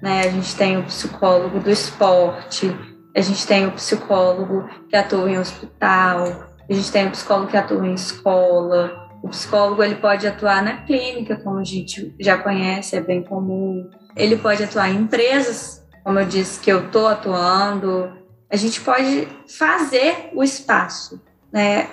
né? 0.02 0.22
A 0.22 0.30
gente 0.30 0.56
tem 0.56 0.78
o 0.78 0.84
psicólogo 0.84 1.60
do 1.60 1.70
esporte, 1.70 2.76
a 3.16 3.22
gente 3.22 3.46
tem 3.48 3.66
o 3.68 3.72
psicólogo 3.72 4.68
que 4.90 4.96
atua 4.96 5.30
em 5.30 5.38
hospital, 5.38 6.48
a 6.70 6.74
gente 6.74 6.92
tem 6.92 7.08
o 7.08 7.12
psicólogo 7.12 7.50
que 7.50 7.58
atua 7.58 7.86
em 7.86 7.94
escola. 7.94 9.08
O 9.24 9.30
psicólogo 9.30 9.84
ele 9.84 9.96
pode 9.96 10.28
atuar 10.28 10.62
na 10.62 10.78
clínica, 10.84 11.38
como 11.38 11.60
a 11.60 11.64
gente 11.64 12.14
já 12.20 12.38
conhece, 12.38 12.96
é 12.96 13.02
bem 13.02 13.24
comum. 13.24 13.90
Ele 14.16 14.36
pode 14.38 14.64
atuar 14.64 14.90
em 14.90 14.98
empresas, 14.98 15.84
como 16.04 16.20
eu 16.20 16.26
disse 16.26 16.60
que 16.60 16.72
eu 16.72 16.86
estou 16.86 17.08
atuando, 17.08 18.12
a 18.50 18.56
gente 18.56 18.80
pode 18.82 19.28
fazer 19.58 20.30
o 20.34 20.44
espaço, 20.44 21.22
né? 21.52 21.90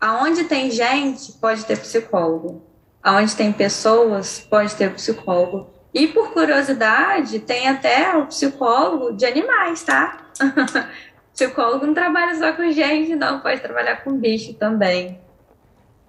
Aonde 0.00 0.44
tem 0.44 0.70
gente, 0.70 1.32
pode 1.40 1.64
ter 1.64 1.78
psicólogo. 1.78 2.62
Aonde 3.06 3.36
tem 3.36 3.52
pessoas, 3.52 4.40
pode 4.40 4.74
ter 4.74 4.92
psicólogo. 4.92 5.70
E 5.94 6.08
por 6.08 6.32
curiosidade, 6.32 7.38
tem 7.38 7.68
até 7.68 8.16
o 8.16 8.26
psicólogo 8.26 9.12
de 9.12 9.24
animais, 9.24 9.84
tá? 9.84 10.26
psicólogo 11.32 11.86
não 11.86 11.94
trabalha 11.94 12.34
só 12.34 12.52
com 12.52 12.68
gente, 12.72 13.14
não, 13.14 13.38
pode 13.38 13.60
trabalhar 13.60 14.02
com 14.02 14.18
bicho 14.18 14.54
também. 14.54 15.20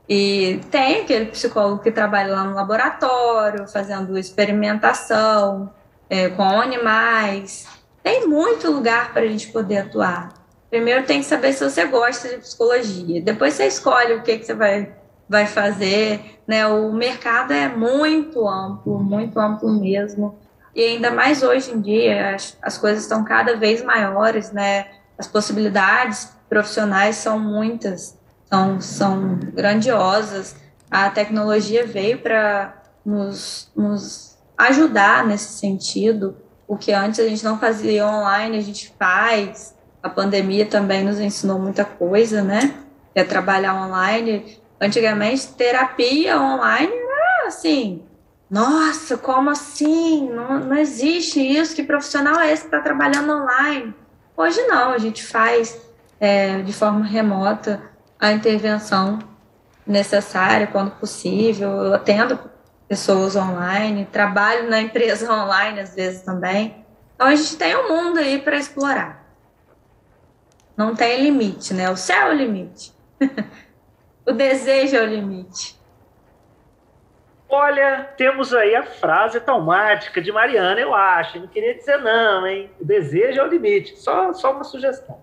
E 0.10 0.60
tem 0.72 1.02
aquele 1.02 1.28
psicólogo 1.28 1.84
que 1.84 1.92
trabalha 1.92 2.34
lá 2.34 2.44
no 2.46 2.56
laboratório, 2.56 3.68
fazendo 3.68 4.18
experimentação 4.18 5.72
é, 6.10 6.30
com 6.30 6.60
animais. 6.60 7.68
Tem 8.02 8.28
muito 8.28 8.72
lugar 8.72 9.14
para 9.14 9.22
a 9.22 9.28
gente 9.28 9.50
poder 9.50 9.78
atuar. 9.78 10.34
Primeiro 10.68 11.06
tem 11.06 11.20
que 11.20 11.28
saber 11.28 11.54
se 11.54 11.64
você 11.64 11.86
gosta 11.86 12.28
de 12.28 12.38
psicologia. 12.38 13.22
Depois 13.22 13.54
você 13.54 13.68
escolhe 13.68 14.16
o 14.16 14.24
que, 14.24 14.40
que 14.40 14.48
você 14.48 14.56
vai, 14.56 14.92
vai 15.30 15.46
fazer. 15.46 16.40
Né? 16.48 16.66
O 16.68 16.92
mercado 16.94 17.52
é 17.54 17.68
muito 17.68 18.48
amplo, 18.48 19.00
muito 19.00 19.40
amplo 19.40 19.70
mesmo. 19.80 20.38
E 20.76 20.82
ainda 20.82 21.10
mais 21.10 21.42
hoje 21.42 21.72
em 21.72 21.82
dia, 21.82 22.36
as, 22.36 22.58
as 22.62 22.78
coisas 22.78 23.04
estão 23.04 23.24
cada 23.24 23.56
vez 23.58 23.84
maiores, 23.84 24.52
né? 24.52 24.86
As 25.18 25.28
possibilidades 25.28 26.32
profissionais 26.48 27.16
são 27.16 27.40
muitas, 27.40 28.16
são, 28.46 28.80
são 28.80 29.40
grandiosas. 29.54 30.56
A 30.90 31.10
tecnologia 31.10 31.86
veio 31.86 32.20
para 32.20 32.76
nos, 33.04 33.72
nos 33.76 34.38
ajudar 34.56 35.26
nesse 35.26 35.58
sentido. 35.58 36.38
O 36.68 36.78
que 36.78 36.94
antes 36.94 37.20
a 37.20 37.28
gente 37.28 37.44
não 37.44 37.58
fazia 37.58 38.06
online, 38.06 38.58
a 38.58 38.62
gente 38.62 38.94
faz. 39.00 39.76
A 40.04 40.10
pandemia 40.10 40.66
também 40.68 41.04
nos 41.04 41.20
ensinou 41.20 41.58
muita 41.58 41.84
coisa, 41.86 42.44
né? 42.44 42.76
É 43.16 43.24
trabalhar 43.24 43.74
online. 43.74 44.60
Antigamente, 44.80 45.48
terapia 45.50 46.40
online 46.40 46.94
era 46.94 47.48
assim, 47.48 48.04
nossa, 48.50 49.18
como 49.18 49.50
assim? 49.50 50.30
Não, 50.30 50.60
não 50.60 50.78
existe 50.78 51.40
isso. 51.40 51.76
Que 51.76 51.84
profissional 51.84 52.40
é 52.40 52.52
esse 52.52 52.64
que 52.64 52.68
está 52.68 52.82
trabalhando 52.82 53.34
online? 53.34 53.94
Hoje 54.36 54.62
não, 54.68 54.92
a 54.92 54.98
gente 54.98 55.24
faz 55.26 55.80
é, 56.20 56.60
de 56.62 56.72
forma 56.72 57.06
remota 57.06 57.82
a 58.20 58.32
intervenção 58.32 59.20
necessária 59.86 60.68
quando 60.68 60.92
possível. 60.92 61.70
Eu 61.70 61.94
atendo 61.96 62.40
pessoas 62.88 63.36
online, 63.36 64.06
trabalho 64.06 64.70
na 64.70 64.80
empresa 64.82 65.32
online 65.34 65.82
às 65.82 65.94
vezes 65.94 66.22
também. 66.22 66.86
Então 67.16 67.28
a 67.28 67.36
gente 67.36 67.58
tem 67.58 67.76
um 67.76 67.90
mundo 67.90 68.20
aí 68.20 68.40
para 68.40 68.58
explorar. 68.58 69.26
Não 70.78 70.96
tem 70.96 71.24
limite, 71.24 71.74
né? 71.74 71.90
O 71.90 71.98
céu 71.98 72.28
é 72.28 72.30
o 72.30 72.34
limite. 72.34 72.94
o 74.28 74.34
desejo 74.34 74.96
é 74.96 75.02
o 75.02 75.06
limite. 75.06 75.78
Olha, 77.50 78.10
temos 78.18 78.54
aí 78.54 78.76
a 78.76 78.84
frase 78.84 79.40
traumática 79.40 80.22
de 80.22 80.32
Mariana, 80.32 80.80
eu 80.82 80.94
acho. 80.94 81.40
não 81.40 81.48
queria 81.48 81.74
dizer 81.74 81.98
não, 81.98 82.46
hein? 82.46 82.70
O 82.80 82.84
desejo 82.84 83.40
é 83.40 83.44
o 83.44 83.48
limite. 83.48 83.98
Só, 83.98 84.34
só 84.34 84.52
uma 84.52 84.66
sugestão. 84.66 85.20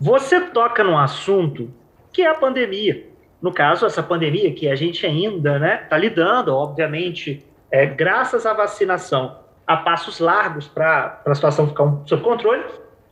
Você 0.00 0.40
toca 0.40 0.82
num 0.82 0.98
assunto 0.98 1.72
que 2.12 2.22
é 2.22 2.28
a 2.28 2.34
pandemia. 2.34 3.06
No 3.40 3.52
caso, 3.52 3.86
essa 3.86 4.02
pandemia 4.02 4.52
que 4.52 4.68
a 4.68 4.74
gente 4.74 5.06
ainda 5.06 5.54
está 5.54 5.58
né, 5.60 5.76
tá 5.88 5.96
lidando, 5.96 6.54
obviamente, 6.54 7.46
é, 7.70 7.86
graças 7.86 8.44
à 8.44 8.52
vacinação, 8.52 9.38
a 9.64 9.76
passos 9.76 10.18
largos 10.18 10.66
para 10.66 11.22
a 11.24 11.34
situação 11.34 11.68
ficar 11.68 11.84
um, 11.84 12.06
sob 12.06 12.22
controle. 12.22 12.64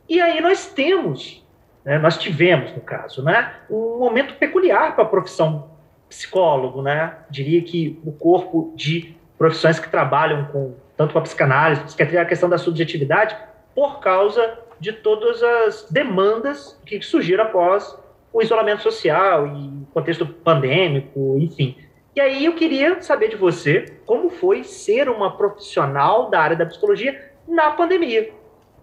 E 0.09 0.19
aí 0.19 0.41
nós 0.41 0.67
temos, 0.73 1.41
né, 1.83 1.97
nós 1.97 2.17
tivemos, 2.17 2.73
no 2.73 2.81
caso, 2.81 3.23
né, 3.23 3.53
um 3.69 3.97
momento 3.99 4.35
peculiar 4.35 4.95
para 4.95 5.03
a 5.03 5.07
profissão 5.07 5.71
psicólogo, 6.07 6.81
né? 6.81 7.15
Diria 7.29 7.61
que 7.61 7.99
o 8.05 8.11
corpo 8.11 8.73
de 8.75 9.15
profissões 9.37 9.79
que 9.79 9.89
trabalham 9.89 10.45
com 10.45 10.75
tanto 10.97 11.13
com 11.13 11.19
a 11.19 11.21
psicanálise, 11.21 11.83
psiquiatria, 11.83 12.21
a 12.21 12.25
questão 12.25 12.47
da 12.47 12.57
subjetividade, 12.57 13.35
por 13.73 13.99
causa 13.99 14.59
de 14.79 14.93
todas 14.93 15.41
as 15.41 15.87
demandas 15.89 16.79
que 16.85 17.01
surgiram 17.01 17.45
após 17.45 17.97
o 18.31 18.41
isolamento 18.41 18.83
social 18.83 19.47
e 19.47 19.85
contexto 19.93 20.25
pandêmico, 20.25 21.37
enfim. 21.39 21.75
E 22.15 22.21
aí 22.21 22.45
eu 22.45 22.53
queria 22.53 23.01
saber 23.01 23.29
de 23.29 23.35
você 23.35 23.97
como 24.05 24.29
foi 24.29 24.63
ser 24.63 25.09
uma 25.09 25.35
profissional 25.37 26.29
da 26.29 26.39
área 26.39 26.55
da 26.55 26.65
psicologia 26.65 27.31
na 27.47 27.71
pandemia. 27.71 28.31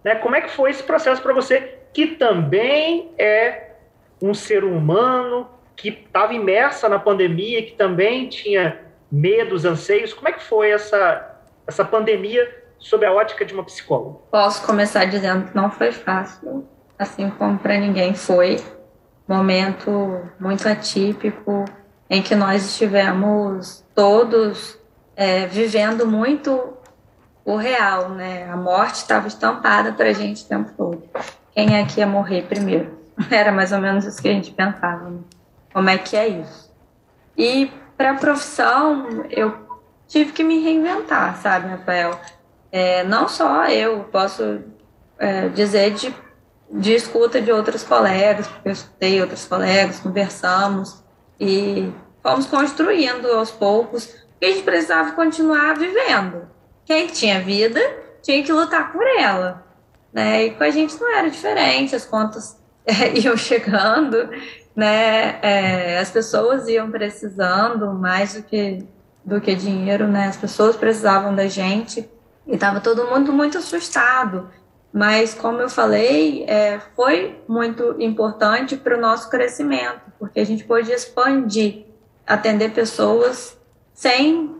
Né? 0.03 0.15
Como 0.15 0.35
é 0.35 0.41
que 0.41 0.49
foi 0.49 0.71
esse 0.71 0.83
processo 0.83 1.21
para 1.21 1.33
você, 1.33 1.78
que 1.93 2.07
também 2.07 3.11
é 3.17 3.73
um 4.21 4.33
ser 4.33 4.63
humano 4.63 5.47
que 5.75 5.89
estava 5.89 6.33
imersa 6.33 6.89
na 6.89 6.99
pandemia, 6.99 7.63
que 7.63 7.71
também 7.71 8.27
tinha 8.27 8.79
medos, 9.11 9.65
anseios. 9.65 10.13
Como 10.13 10.27
é 10.27 10.33
que 10.33 10.43
foi 10.43 10.71
essa, 10.71 11.39
essa 11.65 11.85
pandemia 11.85 12.47
sob 12.77 13.05
a 13.05 13.13
ótica 13.13 13.45
de 13.45 13.53
uma 13.53 13.63
psicóloga? 13.63 14.19
Posso 14.29 14.65
começar 14.65 15.05
dizendo 15.05 15.49
que 15.49 15.55
não 15.55 15.71
foi 15.71 15.91
fácil, 15.91 16.67
assim 16.97 17.29
como 17.29 17.57
para 17.57 17.77
ninguém 17.77 18.13
foi. 18.13 18.61
Momento 19.27 20.21
muito 20.39 20.67
atípico, 20.67 21.63
em 22.09 22.21
que 22.21 22.35
nós 22.35 22.65
estivemos 22.65 23.85
todos 23.93 24.77
é, 25.15 25.45
vivendo 25.45 26.07
muito 26.07 26.73
o 27.45 27.55
real, 27.55 28.09
né? 28.09 28.49
A 28.49 28.57
morte 28.57 28.95
estava 28.95 29.27
estampada 29.27 29.93
para 29.93 30.09
a 30.09 30.13
gente 30.13 30.43
o 30.43 30.47
tempo 30.47 30.71
todo. 30.75 31.03
Quem 31.59 31.75
é 31.75 31.83
que 31.83 31.99
ia 31.99 32.07
morrer 32.07 32.43
primeiro? 32.43 32.97
Era 33.29 33.51
mais 33.51 33.73
ou 33.73 33.79
menos 33.79 34.05
isso 34.05 34.21
que 34.21 34.29
a 34.29 34.31
gente 34.31 34.49
pensava. 34.51 35.09
Né? 35.09 35.19
Como 35.73 35.89
é 35.89 35.97
que 35.97 36.15
é 36.15 36.25
isso? 36.25 36.71
E 37.37 37.69
para 37.97 38.11
a 38.11 38.13
profissão, 38.13 39.25
eu 39.29 39.53
tive 40.07 40.31
que 40.31 40.41
me 40.41 40.63
reinventar, 40.63 41.35
sabe, 41.41 41.67
Rafael? 41.67 42.17
É, 42.71 43.03
não 43.03 43.27
só 43.27 43.65
eu, 43.65 44.05
posso 44.05 44.61
é, 45.17 45.49
dizer 45.49 45.91
de, 45.95 46.15
de 46.71 46.93
escuta 46.93 47.41
de 47.41 47.51
outros 47.51 47.83
colegas, 47.83 48.47
porque 48.47 48.69
eu 48.69 48.73
escutei 48.73 49.19
outros 49.19 49.45
colegas, 49.45 49.99
conversamos 49.99 51.03
e 51.37 51.91
fomos 52.23 52.45
construindo 52.45 53.29
aos 53.33 53.51
poucos, 53.51 54.05
porque 54.05 54.45
a 54.45 54.51
gente 54.51 54.63
precisava 54.63 55.11
continuar 55.11 55.77
vivendo. 55.77 56.47
Quem 56.85 57.07
tinha 57.07 57.41
vida 57.41 57.81
tinha 58.21 58.41
que 58.41 58.51
lutar 58.53 58.93
por 58.93 59.05
ela. 59.05 59.67
Né? 60.11 60.45
E 60.45 60.51
com 60.51 60.63
a 60.63 60.69
gente 60.69 60.99
não 60.99 61.15
era 61.15 61.29
diferente, 61.29 61.95
as 61.95 62.05
contas 62.05 62.57
é, 62.85 63.17
iam 63.19 63.37
chegando 63.37 64.29
né, 64.79 65.39
é, 65.41 65.99
as 65.99 66.09
pessoas 66.09 66.69
iam 66.69 66.89
precisando 66.89 67.91
mais 67.93 68.35
do 68.35 68.43
que, 68.43 68.85
do 69.25 69.41
que 69.41 69.53
dinheiro, 69.53 70.07
né, 70.07 70.27
as 70.27 70.37
pessoas 70.37 70.77
precisavam 70.77 71.35
da 71.35 71.47
gente 71.47 72.09
e 72.47 72.55
estava 72.55 72.79
todo 72.79 73.09
mundo 73.09 73.33
muito 73.33 73.57
assustado. 73.57 74.49
Mas, 74.91 75.33
como 75.33 75.59
eu 75.59 75.69
falei, 75.69 76.45
é, 76.47 76.79
foi 76.95 77.39
muito 77.45 77.95
importante 77.99 78.77
para 78.77 78.97
o 78.97 79.01
nosso 79.01 79.29
crescimento, 79.29 80.01
porque 80.17 80.39
a 80.39 80.45
gente 80.45 80.63
pôde 80.63 80.91
expandir, 80.91 81.85
atender 82.25 82.71
pessoas 82.71 83.55
sem 83.93 84.55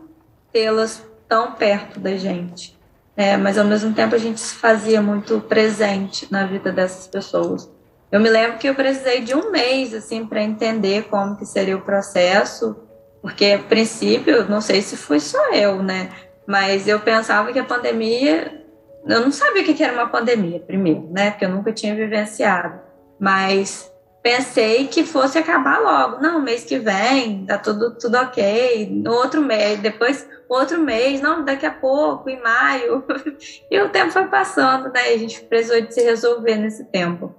tê-las 0.52 1.02
tão 1.26 1.52
perto 1.52 1.98
da 1.98 2.14
gente. 2.14 2.78
É, 3.20 3.36
mas, 3.36 3.58
ao 3.58 3.66
mesmo 3.66 3.92
tempo, 3.92 4.14
a 4.14 4.18
gente 4.18 4.40
se 4.40 4.54
fazia 4.54 5.02
muito 5.02 5.42
presente 5.42 6.26
na 6.32 6.46
vida 6.46 6.72
dessas 6.72 7.06
pessoas. 7.06 7.70
Eu 8.10 8.18
me 8.18 8.30
lembro 8.30 8.56
que 8.56 8.66
eu 8.66 8.74
precisei 8.74 9.20
de 9.20 9.34
um 9.34 9.50
mês 9.50 9.92
assim 9.92 10.24
para 10.24 10.42
entender 10.42 11.02
como 11.10 11.36
que 11.36 11.44
seria 11.44 11.76
o 11.76 11.82
processo, 11.82 12.74
porque 13.20 13.44
a 13.44 13.58
princípio, 13.58 14.48
não 14.48 14.62
sei 14.62 14.80
se 14.80 14.96
fui 14.96 15.20
só 15.20 15.52
eu, 15.52 15.82
né? 15.82 16.08
Mas 16.46 16.88
eu 16.88 16.98
pensava 16.98 17.52
que 17.52 17.58
a 17.58 17.64
pandemia, 17.64 18.64
eu 19.06 19.20
não 19.20 19.30
sabia 19.30 19.60
o 19.60 19.64
que 19.66 19.84
era 19.84 19.92
uma 19.92 20.08
pandemia 20.08 20.58
primeiro, 20.58 21.06
né? 21.12 21.30
Porque 21.30 21.44
eu 21.44 21.50
nunca 21.50 21.74
tinha 21.74 21.94
vivenciado. 21.94 22.80
Mas 23.18 23.92
pensei 24.22 24.86
que 24.86 25.04
fosse 25.04 25.38
acabar 25.38 25.80
logo. 25.80 26.22
Não, 26.22 26.40
mês 26.40 26.64
que 26.64 26.78
vem, 26.78 27.44
tá 27.46 27.58
tudo, 27.58 27.96
tudo 27.96 28.16
ok. 28.18 28.88
No 28.90 29.12
outro 29.12 29.40
mês, 29.40 29.80
depois 29.80 30.28
outro 30.48 30.80
mês, 30.80 31.20
não, 31.20 31.44
daqui 31.44 31.64
a 31.64 31.70
pouco, 31.70 32.28
em 32.28 32.40
maio. 32.40 33.04
e 33.70 33.80
o 33.80 33.88
tempo 33.88 34.12
foi 34.12 34.26
passando, 34.26 34.92
né? 34.92 35.12
E 35.12 35.14
a 35.14 35.18
gente 35.18 35.40
precisou 35.42 35.80
de 35.80 35.94
se 35.94 36.02
resolver 36.02 36.56
nesse 36.56 36.84
tempo. 36.86 37.34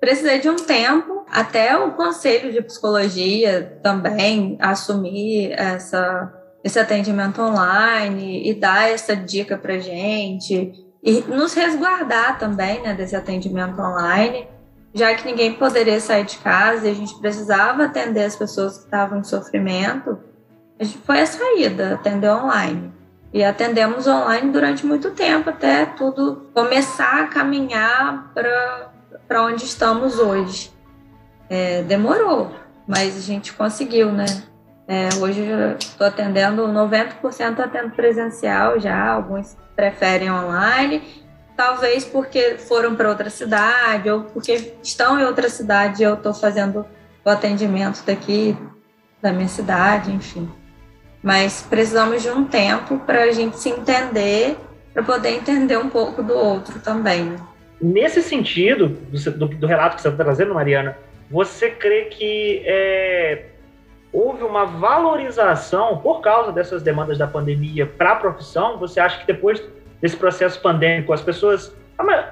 Precisei 0.00 0.40
de 0.40 0.48
um 0.48 0.56
tempo, 0.56 1.26
até 1.30 1.76
o 1.76 1.92
conselho 1.92 2.50
de 2.50 2.62
psicologia 2.62 3.78
também 3.82 4.56
assumir 4.58 5.52
essa, 5.52 6.32
esse 6.64 6.78
atendimento 6.78 7.42
online 7.42 8.48
e 8.48 8.54
dar 8.54 8.90
essa 8.90 9.14
dica 9.14 9.58
para 9.58 9.78
gente 9.78 10.72
e 11.02 11.20
nos 11.22 11.52
resguardar 11.52 12.38
também 12.38 12.80
né, 12.80 12.94
desse 12.94 13.14
atendimento 13.14 13.78
online, 13.78 14.48
já 14.94 15.14
que 15.14 15.24
ninguém 15.24 15.54
poderia 15.54 16.00
sair 16.00 16.24
de 16.24 16.38
casa 16.38 16.86
e 16.86 16.90
a 16.90 16.94
gente 16.94 17.18
precisava 17.20 17.84
atender 17.84 18.24
as 18.24 18.36
pessoas 18.36 18.78
que 18.78 18.84
estavam 18.84 19.18
em 19.18 19.24
sofrimento, 19.24 20.18
a 20.78 20.84
gente 20.84 20.98
foi 20.98 21.20
a 21.20 21.26
saída, 21.26 21.94
atender 21.94 22.30
online. 22.30 22.92
E 23.32 23.44
atendemos 23.44 24.08
online 24.08 24.50
durante 24.50 24.84
muito 24.84 25.10
tempo, 25.10 25.50
até 25.50 25.86
tudo 25.86 26.48
começar 26.52 27.20
a 27.20 27.26
caminhar 27.28 28.32
para 29.28 29.44
onde 29.44 29.64
estamos 29.64 30.18
hoje. 30.18 30.72
É, 31.48 31.82
demorou, 31.82 32.50
mas 32.88 33.16
a 33.16 33.20
gente 33.20 33.52
conseguiu, 33.52 34.10
né? 34.10 34.24
É, 34.88 35.08
hoje 35.20 35.44
estou 35.78 36.04
atendendo 36.04 36.66
90% 36.66 37.60
atendo 37.60 37.90
presencial 37.90 38.80
já, 38.80 39.12
alguns 39.12 39.56
preferem 39.76 40.32
online, 40.32 41.00
talvez 41.60 42.06
porque 42.06 42.56
foram 42.56 42.96
para 42.96 43.10
outra 43.10 43.28
cidade 43.28 44.08
ou 44.08 44.22
porque 44.22 44.72
estão 44.82 45.20
em 45.20 45.24
outra 45.24 45.50
cidade 45.50 46.02
e 46.02 46.06
eu 46.06 46.14
estou 46.14 46.32
fazendo 46.32 46.86
o 47.22 47.28
atendimento 47.28 48.02
daqui 48.06 48.56
da 49.20 49.30
minha 49.30 49.46
cidade, 49.46 50.10
enfim. 50.10 50.48
Mas 51.22 51.60
precisamos 51.68 52.22
de 52.22 52.30
um 52.30 52.46
tempo 52.46 52.98
para 53.00 53.24
a 53.24 53.30
gente 53.30 53.58
se 53.58 53.68
entender, 53.68 54.56
para 54.94 55.02
poder 55.02 55.32
entender 55.32 55.76
um 55.76 55.90
pouco 55.90 56.22
do 56.22 56.32
outro 56.32 56.80
também. 56.80 57.24
Né? 57.24 57.36
Nesse 57.78 58.22
sentido, 58.22 58.88
do, 58.88 59.46
do, 59.48 59.66
relato 59.66 59.96
que 59.96 60.02
você 60.02 60.08
está 60.08 60.24
trazendo, 60.24 60.54
Mariana, 60.54 60.96
você 61.30 61.68
crê 61.68 62.06
que 62.06 62.62
é, 62.64 63.48
houve 64.10 64.44
uma 64.44 64.64
valorização 64.64 65.98
por 65.98 66.22
causa 66.22 66.52
dessas 66.52 66.82
demandas 66.82 67.18
da 67.18 67.26
pandemia 67.26 67.84
para 67.84 68.12
a 68.12 68.16
profissão? 68.16 68.78
Você 68.78 68.98
acha 68.98 69.20
que 69.20 69.26
depois 69.26 69.62
desse 70.00 70.16
processo 70.16 70.60
pandêmico, 70.60 71.12
as 71.12 71.20
pessoas, 71.20 71.74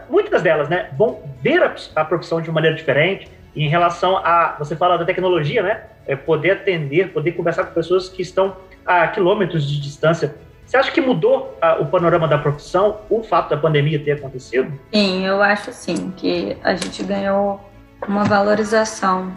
muitas 0.09 0.43
delas, 0.43 0.69
né, 0.69 0.91
vão 0.97 1.23
ver 1.43 1.63
a, 1.63 1.75
a 1.97 2.05
profissão 2.05 2.41
de 2.41 2.51
maneira 2.51 2.77
diferente? 2.77 3.31
em 3.57 3.67
relação 3.67 4.19
a, 4.19 4.55
você 4.57 4.77
fala 4.77 4.97
da 4.97 5.05
tecnologia, 5.05 5.63
né? 5.63 5.83
É 6.07 6.15
poder 6.15 6.53
atender, 6.53 7.13
poder 7.13 7.33
conversar 7.33 7.65
com 7.65 7.75
pessoas 7.75 8.09
que 8.09 8.23
estão 8.23 8.57
a 8.87 9.09
quilômetros 9.09 9.69
de 9.69 9.81
distância 9.81 10.37
você 10.69 10.77
acha 10.77 10.93
que 10.93 11.01
mudou 11.01 11.57
a, 11.63 11.77
o 11.81 11.87
panorama 11.87 12.29
da 12.29 12.37
profissão 12.37 12.99
o 13.09 13.23
fato 13.23 13.49
da 13.49 13.57
pandemia 13.57 13.99
ter 13.99 14.13
acontecido? 14.13 14.71
Sim, 14.93 15.25
eu 15.25 15.43
acho 15.43 15.73
sim 15.73 16.13
que 16.15 16.59
a 16.63 16.75
gente 16.75 17.03
ganhou 17.05 17.59
uma 18.07 18.25
valorização 18.25 19.33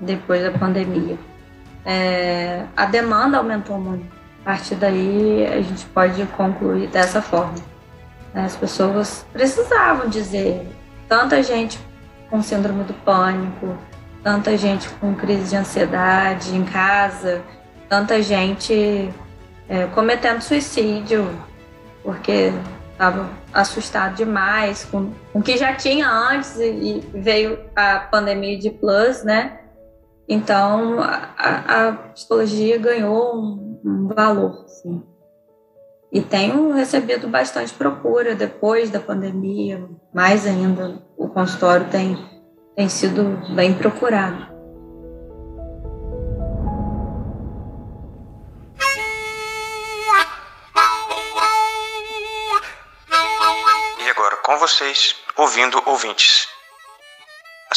depois 0.00 0.42
da 0.42 0.50
pandemia. 0.50 1.18
É, 1.84 2.64
a 2.74 2.86
demanda 2.86 3.36
aumentou 3.36 3.78
muito. 3.78 4.06
A 4.40 4.44
partir 4.52 4.74
daí, 4.76 5.46
a 5.52 5.60
gente 5.60 5.84
pode 5.84 6.24
concluir 6.28 6.88
dessa 6.88 7.20
forma. 7.20 7.56
As 8.34 8.56
pessoas 8.56 9.26
precisavam 9.32 10.08
dizer, 10.08 10.66
tanta 11.08 11.42
gente 11.42 11.78
com 12.28 12.40
síndrome 12.42 12.84
do 12.84 12.94
pânico, 12.94 13.76
tanta 14.22 14.56
gente 14.56 14.88
com 14.88 15.14
crise 15.14 15.50
de 15.50 15.56
ansiedade 15.56 16.54
em 16.54 16.64
casa, 16.64 17.42
tanta 17.88 18.22
gente 18.22 19.10
é, 19.68 19.86
cometendo 19.86 20.40
suicídio, 20.40 21.28
porque 22.04 22.52
estava 22.92 23.28
assustado 23.52 24.14
demais 24.14 24.84
com, 24.84 25.12
o 25.32 25.42
que 25.42 25.56
já 25.56 25.74
tinha 25.74 26.08
antes 26.08 26.56
e, 26.58 27.00
veio 27.14 27.58
a 27.74 27.98
pandemia 27.98 28.58
de 28.58 28.70
plus, 28.70 29.24
né? 29.24 29.58
Então, 30.28 31.00
a, 31.00 31.88
a 31.88 31.92
psicologia 32.12 32.78
ganhou 32.78 33.36
um, 33.36 33.80
um 33.84 34.08
valor, 34.14 34.64
assim. 34.64 35.02
E 36.12 36.20
tenho 36.20 36.72
recebido 36.72 37.28
bastante 37.28 37.72
procura 37.72 38.34
depois 38.34 38.90
da 38.90 38.98
pandemia, 38.98 39.88
mais 40.12 40.44
ainda, 40.44 41.00
o 41.16 41.28
consultório 41.28 41.88
tem, 41.88 42.18
tem 42.74 42.88
sido 42.88 43.24
bem 43.54 43.74
procurado. 43.74 44.50
E 54.04 54.10
agora 54.10 54.36
com 54.38 54.56
vocês, 54.58 55.14
ouvindo 55.36 55.80
ouvintes. 55.86 56.48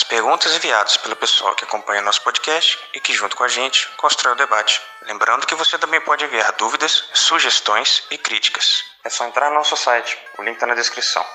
As 0.03 0.09
perguntas 0.09 0.53
enviadas 0.53 0.97
pelo 0.97 1.15
pessoal 1.15 1.55
que 1.55 1.63
acompanha 1.63 2.01
nosso 2.01 2.21
podcast 2.23 2.77
e 2.93 2.99
que, 2.99 3.13
junto 3.13 3.37
com 3.37 3.45
a 3.45 3.47
gente, 3.47 3.87
constrói 3.95 4.33
o 4.33 4.35
debate. 4.35 4.81
Lembrando 5.03 5.47
que 5.47 5.55
você 5.55 5.77
também 5.77 6.01
pode 6.01 6.25
enviar 6.25 6.51
dúvidas, 6.57 7.09
sugestões 7.13 8.03
e 8.11 8.17
críticas. 8.17 8.83
É 9.05 9.09
só 9.09 9.25
entrar 9.25 9.49
no 9.49 9.55
nosso 9.55 9.77
site, 9.77 10.19
o 10.37 10.43
link 10.43 10.55
está 10.55 10.67
na 10.67 10.75
descrição. 10.75 11.25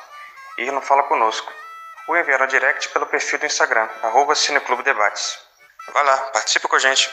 E 0.58 0.70
não 0.70 0.82
fala 0.82 1.02
conosco. 1.04 1.50
Ou 2.08 2.16
enviar 2.18 2.40
no 2.40 2.46
direct 2.46 2.90
pelo 2.90 3.06
perfil 3.06 3.38
do 3.38 3.46
Instagram, 3.46 3.88
arroba 4.02 4.34
Cineclube 4.34 4.82
Debates. 4.82 5.38
Vai 5.94 6.04
lá, 6.04 6.18
participa 6.34 6.68
com 6.68 6.76
a 6.76 6.78
gente. 6.78 7.10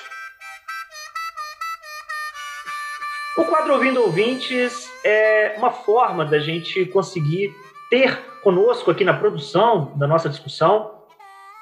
O 3.38 3.46
quadro 3.46 3.76
Ouvindo 3.76 4.04
Ouvintes 4.04 4.92
é 5.06 5.56
uma 5.58 5.72
forma 5.72 6.26
da 6.26 6.38
gente 6.38 6.86
conseguir 6.88 7.56
ter 7.90 8.20
conosco 8.44 8.92
aqui 8.92 9.06
na 9.06 9.14
produção 9.14 9.94
da 9.96 10.06
nossa 10.06 10.28
discussão 10.28 10.95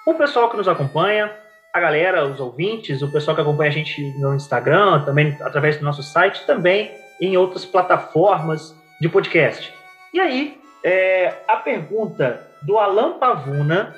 o 0.06 0.14
pessoal 0.14 0.50
que 0.50 0.58
nos 0.58 0.68
acompanha, 0.68 1.32
a 1.74 1.80
galera, 1.80 2.26
os 2.26 2.40
ouvintes, 2.40 3.02
o 3.02 3.12
pessoal 3.12 3.36
que 3.36 3.42
acompanha 3.42 3.70
a 3.70 3.74
gente 3.74 4.02
no 4.20 4.36
Instagram, 4.36 5.04
também 5.06 5.38
através 5.42 5.78
do 5.78 5.84
nosso 5.84 6.04
site, 6.04 6.46
também 6.46 6.92
em 7.20 7.38
outras 7.38 7.66
plataformas 7.66 8.76
de 9.00 9.10
podcast. 9.10 9.74
E 10.14 10.20
aí, 10.20 10.62
é, 10.84 11.34
a 11.48 11.56
pergunta 11.56 12.48
do 12.62 12.78
Alan 12.78 13.18
Pavuna: 13.18 13.96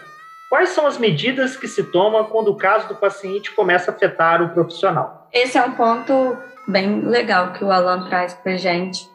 quais 0.50 0.70
são 0.70 0.86
as 0.86 0.98
medidas 0.98 1.58
que 1.58 1.68
se 1.68 1.84
tomam 1.92 2.24
quando 2.26 2.50
o 2.50 2.56
caso 2.56 2.88
do 2.88 2.96
paciente 2.96 3.52
começa 3.52 3.92
a 3.92 3.94
afetar 3.94 4.42
o 4.42 4.50
profissional? 4.50 5.28
Esse 5.34 5.58
é 5.58 5.64
um 5.64 5.72
ponto 5.72 6.38
bem 6.68 7.02
legal 7.02 7.52
que 7.54 7.64
o 7.64 7.72
Alan 7.72 8.08
traz 8.08 8.34
para 8.36 8.56
gente, 8.56 9.10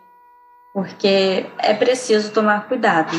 porque 0.75 1.47
é 1.59 1.73
preciso 1.73 2.33
tomar 2.33 2.69
cuidado. 2.69 3.17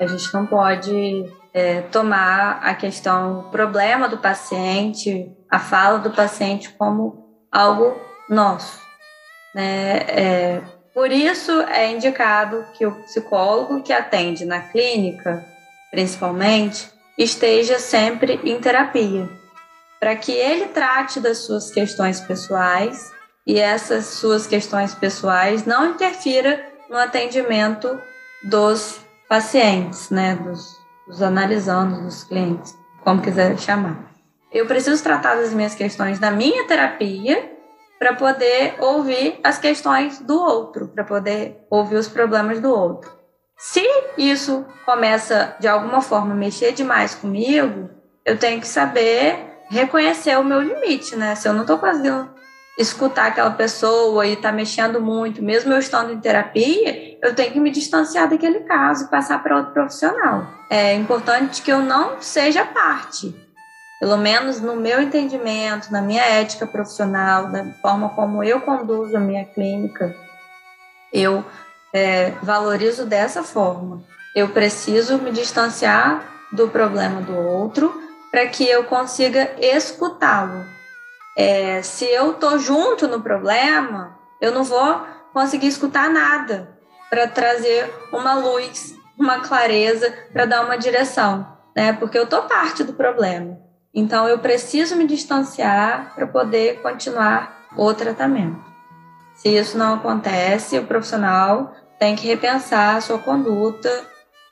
A 0.00 0.06
gente 0.06 0.32
não 0.34 0.46
pode 0.46 1.30
é, 1.54 1.82
tomar 1.82 2.58
a 2.64 2.74
questão, 2.74 3.38
o 3.38 3.42
problema 3.44 4.08
do 4.08 4.18
paciente, 4.18 5.32
a 5.48 5.60
fala 5.60 6.00
do 6.00 6.10
paciente 6.10 6.70
como 6.70 7.46
algo 7.50 7.96
nosso. 8.28 8.80
Né? 9.54 9.98
É, 10.08 10.62
por 10.92 11.12
isso 11.12 11.52
é 11.62 11.92
indicado 11.92 12.66
que 12.76 12.84
o 12.84 13.02
psicólogo 13.04 13.82
que 13.82 13.92
atende 13.92 14.44
na 14.44 14.60
clínica, 14.60 15.46
principalmente, 15.92 16.90
esteja 17.16 17.78
sempre 17.78 18.40
em 18.42 18.58
terapia, 18.60 19.30
para 20.00 20.16
que 20.16 20.32
ele 20.32 20.66
trate 20.66 21.20
das 21.20 21.38
suas 21.38 21.70
questões 21.70 22.20
pessoais 22.20 23.12
e 23.46 23.60
essas 23.60 24.06
suas 24.06 24.44
questões 24.48 24.92
pessoais 24.92 25.64
não 25.64 25.90
interfira 25.90 26.66
no 26.90 26.96
atendimento 26.96 27.96
dos 28.42 28.98
pacientes, 29.28 30.10
né, 30.10 30.34
dos 30.34 30.83
os 31.08 31.22
analisando, 31.22 32.06
os 32.06 32.24
clientes, 32.24 32.76
como 33.02 33.22
quiser 33.22 33.58
chamar. 33.58 34.10
Eu 34.52 34.66
preciso 34.66 35.02
tratar 35.02 35.34
das 35.36 35.52
minhas 35.52 35.74
questões 35.74 36.20
na 36.20 36.30
minha 36.30 36.66
terapia 36.66 37.52
para 37.98 38.14
poder 38.14 38.76
ouvir 38.80 39.40
as 39.42 39.58
questões 39.58 40.20
do 40.20 40.40
outro, 40.40 40.88
para 40.88 41.04
poder 41.04 41.64
ouvir 41.70 41.96
os 41.96 42.08
problemas 42.08 42.60
do 42.60 42.70
outro. 42.70 43.10
Se 43.56 43.82
isso 44.18 44.64
começa 44.84 45.56
de 45.58 45.68
alguma 45.68 46.00
forma 46.00 46.32
a 46.32 46.36
mexer 46.36 46.72
demais 46.72 47.14
comigo, 47.14 47.90
eu 48.24 48.38
tenho 48.38 48.60
que 48.60 48.66
saber 48.66 49.62
reconhecer 49.68 50.38
o 50.38 50.44
meu 50.44 50.60
limite, 50.60 51.16
né? 51.16 51.34
Se 51.34 51.48
eu 51.48 51.52
não 51.52 51.62
estou 51.62 51.78
conseguindo 51.78 52.30
escutar 52.78 53.26
aquela 53.26 53.52
pessoa 53.52 54.26
e 54.26 54.32
está 54.32 54.50
mexendo 54.50 55.00
muito, 55.00 55.42
mesmo 55.42 55.72
eu 55.72 55.78
estando 55.78 56.12
em 56.12 56.20
terapia, 56.20 57.16
eu 57.22 57.34
tenho 57.34 57.52
que 57.52 57.60
me 57.60 57.70
distanciar 57.70 58.28
daquele 58.28 58.60
caso 58.60 59.04
e 59.04 59.08
passar 59.08 59.42
para 59.42 59.56
outro 59.56 59.72
profissional. 59.72 60.46
É 60.68 60.94
importante 60.94 61.62
que 61.62 61.70
eu 61.70 61.80
não 61.80 62.20
seja 62.20 62.64
parte, 62.64 63.34
pelo 64.00 64.16
menos 64.16 64.60
no 64.60 64.74
meu 64.74 65.00
entendimento, 65.00 65.92
na 65.92 66.02
minha 66.02 66.22
ética 66.22 66.66
profissional, 66.66 67.48
da 67.48 67.64
forma 67.80 68.08
como 68.10 68.42
eu 68.42 68.60
conduzo 68.60 69.16
a 69.16 69.20
minha 69.20 69.44
clínica, 69.44 70.14
eu 71.12 71.44
é, 71.92 72.32
valorizo 72.42 73.06
dessa 73.06 73.44
forma. 73.44 74.02
Eu 74.34 74.48
preciso 74.48 75.18
me 75.18 75.30
distanciar 75.30 76.24
do 76.50 76.68
problema 76.68 77.20
do 77.20 77.36
outro 77.36 78.02
para 78.32 78.46
que 78.48 78.68
eu 78.68 78.82
consiga 78.84 79.52
escutá-lo 79.60 80.73
é, 81.36 81.82
se 81.82 82.04
eu 82.04 82.32
estou 82.32 82.58
junto 82.58 83.08
no 83.08 83.20
problema, 83.20 84.16
eu 84.40 84.52
não 84.52 84.62
vou 84.62 85.00
conseguir 85.32 85.66
escutar 85.66 86.08
nada 86.08 86.78
para 87.10 87.26
trazer 87.26 87.92
uma 88.12 88.34
luz, 88.34 88.94
uma 89.18 89.40
clareza, 89.40 90.12
para 90.32 90.46
dar 90.46 90.64
uma 90.64 90.76
direção, 90.76 91.46
né? 91.74 91.92
Porque 91.92 92.18
eu 92.18 92.24
estou 92.24 92.42
parte 92.42 92.84
do 92.84 92.92
problema. 92.92 93.58
Então 93.92 94.28
eu 94.28 94.38
preciso 94.38 94.96
me 94.96 95.06
distanciar 95.06 96.12
para 96.14 96.26
poder 96.26 96.80
continuar 96.82 97.66
o 97.76 97.92
tratamento. 97.94 98.62
Se 99.34 99.48
isso 99.48 99.76
não 99.76 99.94
acontece, 99.94 100.78
o 100.78 100.86
profissional 100.86 101.74
tem 101.98 102.14
que 102.14 102.26
repensar 102.26 102.96
a 102.96 103.00
sua 103.00 103.18
conduta 103.18 103.90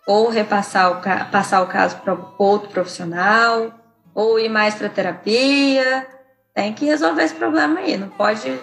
ou 0.07 0.29
repassar 0.29 0.93
o, 0.93 1.31
passar 1.31 1.63
o 1.63 1.67
caso 1.67 1.97
para 1.99 2.17
outro 2.39 2.69
profissional 2.71 3.73
ou 4.15 4.39
ir 4.39 4.49
mais 4.49 4.75
para 4.75 4.89
terapia 4.89 6.07
tem 6.55 6.73
que 6.73 6.85
resolver 6.85 7.23
esse 7.23 7.35
problema 7.35 7.81
aí. 7.81 7.97
Não 7.97 8.09
pode, 8.09 8.61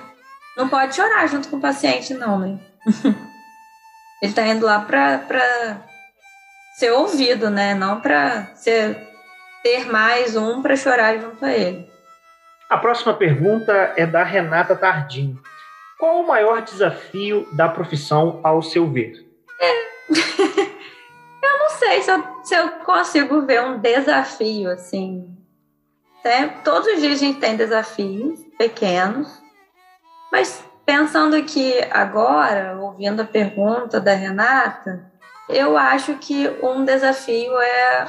não 0.55 0.67
pode 0.69 0.95
chorar 0.95 1.27
junto 1.27 1.49
com 1.49 1.57
o 1.57 1.61
paciente, 1.61 2.13
não, 2.13 2.39
né? 2.39 2.59
Ele 4.21 4.31
está 4.31 4.45
indo 4.45 4.65
lá 4.65 4.79
para 4.81 5.81
ser 6.77 6.91
ouvido, 6.91 7.49
né? 7.49 7.73
Não 7.73 8.01
para 8.01 8.47
ter 9.63 9.89
mais 9.89 10.35
um 10.35 10.61
para 10.61 10.75
chorar 10.75 11.17
junto 11.17 11.43
a 11.43 11.51
ele. 11.51 11.89
A 12.69 12.77
próxima 12.77 13.13
pergunta 13.13 13.93
é 13.95 14.05
da 14.05 14.23
Renata 14.23 14.75
Tardim. 14.75 15.37
Qual 15.97 16.21
o 16.21 16.27
maior 16.27 16.61
desafio 16.61 17.47
da 17.53 17.67
profissão 17.67 18.39
ao 18.43 18.61
seu 18.61 18.89
ver? 18.89 19.25
É. 19.59 19.71
eu 21.43 21.59
não 21.59 21.69
sei 21.71 22.01
se 22.01 22.11
eu, 22.11 22.23
se 22.43 22.55
eu 22.55 22.69
consigo 22.85 23.41
ver 23.45 23.61
um 23.61 23.79
desafio 23.79 24.71
assim? 24.71 25.38
Todos 26.63 26.87
os 26.93 27.01
dias 27.01 27.13
a 27.13 27.25
gente 27.25 27.39
tem 27.39 27.55
desafios 27.55 28.39
pequenos, 28.57 29.41
mas 30.31 30.63
pensando 30.85 31.35
aqui 31.35 31.73
agora, 31.91 32.77
ouvindo 32.79 33.21
a 33.21 33.25
pergunta 33.25 33.99
da 33.99 34.13
Renata, 34.13 35.09
eu 35.47 35.77
acho 35.77 36.15
que 36.15 36.47
um 36.61 36.83
desafio 36.83 37.59
é, 37.59 38.07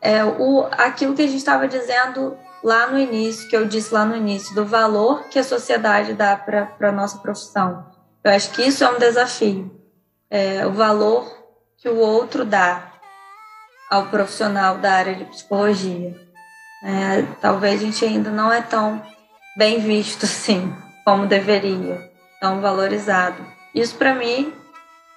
é 0.00 0.24
o, 0.24 0.66
aquilo 0.72 1.14
que 1.14 1.22
a 1.22 1.26
gente 1.26 1.38
estava 1.38 1.66
dizendo 1.66 2.36
lá 2.62 2.86
no 2.86 2.98
início, 2.98 3.48
que 3.48 3.56
eu 3.56 3.66
disse 3.66 3.92
lá 3.92 4.04
no 4.04 4.16
início, 4.16 4.54
do 4.54 4.64
valor 4.64 5.24
que 5.28 5.38
a 5.38 5.44
sociedade 5.44 6.14
dá 6.14 6.36
para 6.36 6.68
a 6.80 6.92
nossa 6.92 7.18
profissão. 7.18 7.86
Eu 8.22 8.30
acho 8.30 8.50
que 8.52 8.62
isso 8.62 8.82
é 8.82 8.88
um 8.88 8.98
desafio. 8.98 9.70
É, 10.30 10.66
o 10.66 10.72
valor 10.72 11.30
que 11.76 11.88
o 11.88 11.98
outro 11.98 12.44
dá 12.44 12.92
ao 13.90 14.06
profissional 14.06 14.78
da 14.78 14.92
área 14.92 15.14
de 15.14 15.26
psicologia. 15.26 16.18
É, 16.84 17.22
talvez 17.40 17.80
a 17.80 17.84
gente 17.86 18.04
ainda 18.04 18.30
não 18.30 18.52
é 18.52 18.60
tão 18.60 19.02
bem 19.56 19.80
visto 19.80 20.24
assim 20.26 20.72
como 21.02 21.26
deveria, 21.26 22.10
tão 22.40 22.60
valorizado. 22.60 23.36
Isso 23.74 23.96
para 23.96 24.14
mim 24.14 24.52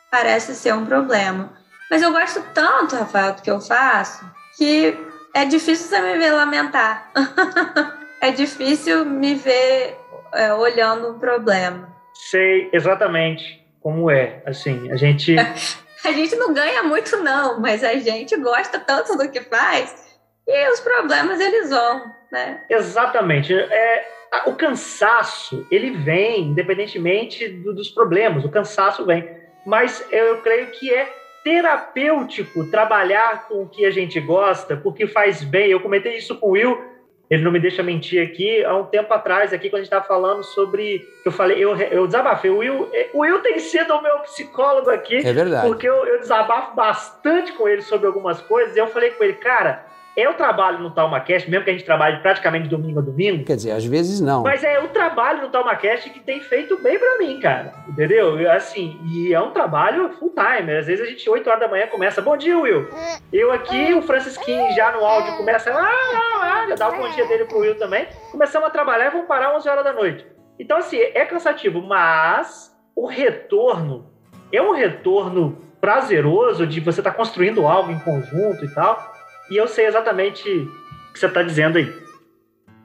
parece 0.09 0.55
ser 0.55 0.73
um 0.73 0.85
problema. 0.85 1.51
Mas 1.91 2.01
eu 2.01 2.11
gosto 2.11 2.41
tanto, 2.53 2.95
Rafael, 2.95 3.33
do 3.33 3.41
que 3.41 3.51
eu 3.51 3.61
faço, 3.61 4.25
que 4.57 4.97
é 5.33 5.45
difícil 5.45 5.87
você 5.87 6.01
me 6.01 6.17
ver 6.17 6.31
lamentar. 6.31 7.11
é 8.19 8.31
difícil 8.31 9.05
me 9.05 9.35
ver 9.35 9.97
é, 10.33 10.53
olhando 10.53 11.09
um 11.09 11.19
problema. 11.19 11.87
Sei 12.29 12.69
exatamente 12.73 13.65
como 13.81 14.09
é. 14.09 14.41
Assim, 14.45 14.91
a 14.91 14.95
gente. 14.95 15.35
a 16.03 16.11
gente 16.11 16.35
não 16.35 16.53
ganha 16.53 16.83
muito, 16.83 17.15
não, 17.17 17.59
mas 17.59 17.83
a 17.83 17.95
gente 17.95 18.35
gosta 18.37 18.79
tanto 18.79 19.17
do 19.17 19.29
que 19.29 19.41
faz 19.41 20.06
e 20.47 20.69
os 20.69 20.79
problemas 20.79 21.39
eles 21.39 21.69
vão, 21.69 22.11
né? 22.31 22.63
Exatamente. 22.69 23.53
É, 23.53 24.07
o 24.45 24.55
cansaço, 24.55 25.67
ele 25.69 25.91
vem, 25.91 26.43
independentemente 26.43 27.47
do, 27.47 27.73
dos 27.73 27.89
problemas, 27.89 28.45
o 28.45 28.49
cansaço 28.49 29.05
vem. 29.05 29.29
Mas 29.65 30.05
eu 30.11 30.37
creio 30.37 30.67
que 30.67 30.93
é 30.93 31.13
terapêutico 31.43 32.69
trabalhar 32.69 33.47
com 33.47 33.63
o 33.63 33.69
que 33.69 33.85
a 33.85 33.91
gente 33.91 34.19
gosta, 34.19 34.77
porque 34.77 35.07
faz 35.07 35.43
bem. 35.43 35.69
Eu 35.69 35.79
comentei 35.79 36.17
isso 36.17 36.37
com 36.37 36.47
o 36.47 36.51
Will 36.51 36.97
ele 37.29 37.43
não 37.43 37.51
me 37.51 37.59
deixa 37.59 37.83
mentir 37.83 38.25
aqui, 38.25 38.63
há 38.63 38.75
um 38.75 38.85
tempo 38.85 39.13
atrás, 39.13 39.51
aqui, 39.51 39.69
quando 39.69 39.81
a 39.81 39.83
gente 39.83 39.91
estava 39.91 40.05
falando 40.05 40.43
sobre. 40.43 41.05
Eu 41.25 41.31
falei, 41.31 41.61
eu, 41.61 41.75
eu 41.75 42.07
desabafei. 42.07 42.49
O 42.49 42.59
Will, 42.59 42.89
o 43.13 43.19
Will 43.19 43.39
tem 43.39 43.59
sido 43.59 43.93
o 43.93 44.01
meu 44.01 44.19
psicólogo 44.19 44.89
aqui. 44.89 45.17
É 45.17 45.33
verdade. 45.33 45.67
Porque 45.67 45.87
eu, 45.87 46.05
eu 46.05 46.19
desabafo 46.19 46.73
bastante 46.73 47.51
com 47.51 47.67
ele 47.67 47.81
sobre 47.81 48.07
algumas 48.07 48.39
coisas. 48.41 48.75
E 48.75 48.79
eu 48.79 48.87
falei 48.87 49.11
com 49.11 49.23
ele, 49.25 49.33
cara, 49.33 49.85
eu 50.17 50.33
trabalho 50.33 50.79
no 50.79 50.89
TalmaCast, 50.89 51.47
mesmo 51.47 51.63
que 51.63 51.69
a 51.69 51.73
gente 51.73 51.85
trabalhe 51.85 52.17
praticamente 52.23 52.67
domingo 52.67 52.97
a 52.97 53.03
domingo. 53.03 53.45
Quer 53.45 53.55
dizer, 53.55 53.71
às 53.71 53.85
vezes 53.85 54.19
não. 54.19 54.41
Mas 54.41 54.63
é 54.63 54.79
o 54.79 54.87
trabalho 54.87 55.43
no 55.43 55.49
TalmaCast 55.49 56.09
que 56.09 56.19
tem 56.19 56.41
feito 56.41 56.75
bem 56.81 56.97
para 56.97 57.19
mim, 57.19 57.39
cara. 57.39 57.71
Entendeu? 57.87 58.51
Assim, 58.51 58.99
e 59.05 59.31
é 59.31 59.39
um 59.39 59.51
trabalho 59.51 60.09
full 60.13 60.33
time. 60.33 60.75
Às 60.75 60.87
vezes 60.87 61.05
a 61.05 61.07
gente, 61.07 61.29
8 61.29 61.47
horas 61.47 61.59
da 61.59 61.67
manhã, 61.67 61.85
começa. 61.85 62.19
Bom 62.19 62.35
dia, 62.35 62.57
Will. 62.57 62.89
Eu 63.31 63.51
aqui, 63.51 63.93
o 63.93 64.01
Francisquinho 64.01 64.73
já 64.73 64.91
no 64.91 65.05
áudio 65.05 65.37
começa. 65.37 65.69
Ah, 65.69 65.87
ah, 65.87 66.63
ah, 66.63 66.65
já 66.69 66.75
dá 66.75 66.89
o 66.89 66.97
bom 66.97 67.09
dia 67.11 67.27
dele 67.27 67.45
pro 67.45 67.59
Will 67.59 67.77
também. 67.77 68.07
Começamos 68.31 68.67
a 68.67 68.71
trabalhar 68.71 69.05
e 69.05 69.11
vamos 69.11 69.27
parar 69.27 69.55
11 69.55 69.69
horas 69.69 69.83
da 69.83 69.93
noite. 69.93 70.25
Então, 70.57 70.77
assim, 70.77 70.97
é 70.97 71.25
cansativo, 71.25 71.79
mas 71.79 72.75
o 72.95 73.05
retorno 73.05 74.09
é 74.51 74.59
um 74.59 74.71
retorno 74.71 75.61
prazeroso 75.79 76.65
de 76.65 76.79
você 76.79 77.01
estar 77.01 77.11
tá 77.11 77.17
construindo 77.17 77.67
algo 77.67 77.91
em 77.91 77.99
conjunto 77.99 78.65
e 78.65 78.73
tal 78.73 79.15
e 79.49 79.57
eu 79.57 79.67
sei 79.67 79.85
exatamente 79.85 80.49
o 80.49 81.13
que 81.13 81.19
você 81.19 81.27
está 81.27 81.41
dizendo 81.41 81.77
aí. 81.77 82.07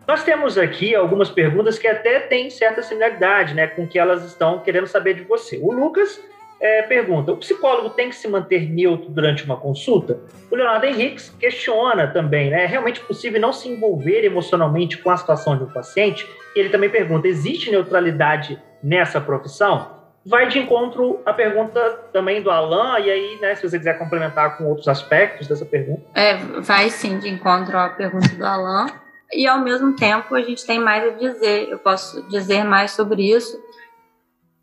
Nós 0.07 0.25
temos 0.25 0.59
aqui 0.59 0.95
algumas 0.95 1.31
perguntas 1.31 1.79
que 1.79 1.87
até 1.87 2.21
têm 2.21 2.51
certa 2.51 2.83
similaridade 2.83 3.55
né, 3.55 3.69
com 3.69 3.85
o 3.85 3.89
que 3.89 3.99
elas 3.99 4.25
estão 4.25 4.59
querendo 4.59 4.87
saber 4.87 5.15
de 5.15 5.23
você. 5.23 5.59
O 5.63 5.73
Lucas 5.73 6.21
é, 6.61 6.83
pergunta: 6.83 7.33
o 7.33 7.37
psicólogo 7.37 7.91
tem 7.91 8.09
que 8.09 8.17
se 8.17 8.29
manter 8.29 8.71
neutro 8.71 9.11
durante 9.11 9.45
uma 9.45 9.57
consulta? 9.57 10.21
O 10.51 10.57
Leonardo 10.57 10.87
Henriques 10.87 11.31
questiona 11.31 12.09
também: 12.09 12.51
né, 12.51 12.65
é 12.65 12.67
realmente 12.67 13.01
possível 13.01 13.41
não 13.41 13.53
se 13.53 13.69
envolver 13.69 14.25
emocionalmente 14.25 14.99
com 14.99 15.11
a 15.11 15.17
situação 15.17 15.57
de 15.57 15.65
um 15.65 15.73
paciente? 15.73 16.29
E 16.55 16.61
ele 16.61 16.69
também 16.69 16.91
pergunta: 16.91 17.29
existe 17.29 17.71
neutralidade 17.71 18.61
nessa 18.83 19.21
profissão? 19.21 20.01
Vai 20.25 20.49
de 20.49 20.59
encontro 20.59 21.20
à 21.27 21.33
pergunta 21.33 21.81
também 22.12 22.43
do 22.43 22.51
Alan, 22.51 22.99
e 23.01 23.11
aí, 23.11 23.39
né, 23.41 23.55
se 23.55 23.68
você 23.68 23.79
quiser 23.79 23.99
complementar 23.99 24.57
com 24.57 24.64
outros 24.64 24.89
aspectos 24.89 25.49
dessa 25.49 25.64
pergunta. 25.64 26.03
É, 26.14 26.37
vai 26.37 26.91
sim 26.91 27.18
de 27.18 27.29
encontro 27.29 27.77
à 27.77 27.89
pergunta 27.89 28.29
do 28.29 28.47
Alan, 28.47 28.87
e 29.33 29.47
ao 29.47 29.59
mesmo 29.59 29.97
tempo 29.97 30.35
a 30.35 30.43
gente 30.43 30.64
tem 30.64 30.79
mais 30.79 31.05
a 31.05 31.16
dizer, 31.16 31.68
eu 31.68 31.79
posso 31.79 32.23
dizer 32.29 32.64
mais 32.64 32.93
sobre 32.93 33.23
isso, 33.35 33.61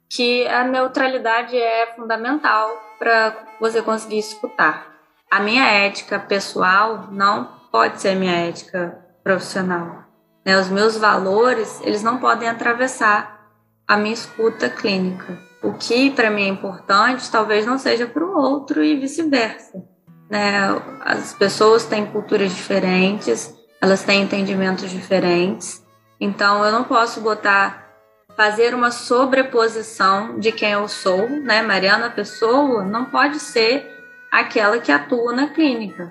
que 0.09 0.47
a 0.47 0.63
neutralidade 0.63 1.55
é 1.55 1.87
fundamental 1.95 2.95
para 2.97 3.35
você 3.59 3.81
conseguir 3.81 4.19
escutar. 4.19 4.87
A 5.29 5.39
minha 5.39 5.65
ética 5.65 6.17
pessoal 6.19 7.07
não 7.11 7.47
pode 7.71 8.01
ser 8.01 8.15
minha 8.15 8.47
ética 8.47 8.97
profissional. 9.23 10.03
Né? 10.43 10.57
Os 10.57 10.69
meus 10.69 10.97
valores, 10.97 11.79
eles 11.81 12.01
não 12.01 12.17
podem 12.17 12.49
atravessar 12.49 13.51
a 13.87 13.97
minha 13.97 14.13
escuta 14.13 14.67
clínica 14.67 15.48
o 15.61 15.73
que 15.73 16.09
para 16.11 16.29
mim 16.29 16.43
é 16.43 16.47
importante 16.47 17.29
talvez 17.29 17.65
não 17.65 17.77
seja 17.77 18.07
para 18.07 18.23
o 18.23 18.37
outro 18.37 18.83
e 18.83 18.95
vice-versa. 18.95 19.83
Né? 20.29 20.59
As 21.01 21.33
pessoas 21.33 21.85
têm 21.85 22.05
culturas 22.05 22.53
diferentes, 22.53 23.53
elas 23.81 24.03
têm 24.03 24.21
entendimentos 24.21 24.89
diferentes, 24.89 25.85
então 26.19 26.63
eu 26.63 26.71
não 26.71 26.83
posso 26.83 27.21
botar 27.21 27.87
fazer 28.35 28.73
uma 28.73 28.91
sobreposição 28.91 30.39
de 30.39 30.51
quem 30.51 30.71
eu 30.71 30.87
sou, 30.87 31.27
né? 31.29 31.61
Mariana 31.61 32.09
pessoa 32.09 32.85
não 32.85 33.03
pode 33.05 33.37
ser 33.37 33.85
aquela 34.31 34.79
que 34.79 34.93
atua 34.93 35.33
na 35.33 35.49
clínica. 35.49 36.09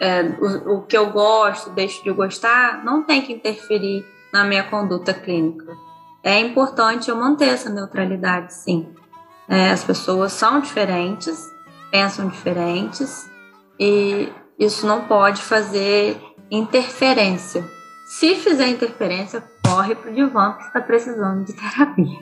É, 0.00 0.22
o, 0.22 0.76
o 0.76 0.82
que 0.82 0.96
eu 0.96 1.10
gosto, 1.10 1.70
deixo 1.70 2.02
de 2.02 2.10
gostar, 2.12 2.82
não 2.82 3.02
tem 3.02 3.20
que 3.20 3.32
interferir 3.32 4.06
na 4.32 4.44
minha 4.44 4.62
conduta 4.62 5.12
clínica 5.12 5.76
é 6.26 6.40
importante 6.40 7.08
eu 7.08 7.14
manter 7.14 7.50
essa 7.50 7.70
neutralidade, 7.70 8.52
sim. 8.52 8.92
É, 9.48 9.70
as 9.70 9.84
pessoas 9.84 10.32
são 10.32 10.60
diferentes, 10.60 11.40
pensam 11.88 12.28
diferentes, 12.28 13.30
e 13.78 14.28
isso 14.58 14.88
não 14.88 15.02
pode 15.02 15.40
fazer 15.40 16.20
interferência. 16.50 17.64
Se 18.08 18.34
fizer 18.34 18.66
interferência, 18.66 19.40
corre 19.64 19.94
para 19.94 20.10
o 20.10 20.14
divã 20.14 20.54
que 20.54 20.64
está 20.64 20.80
precisando 20.80 21.44
de 21.44 21.52
terapia. 21.52 22.18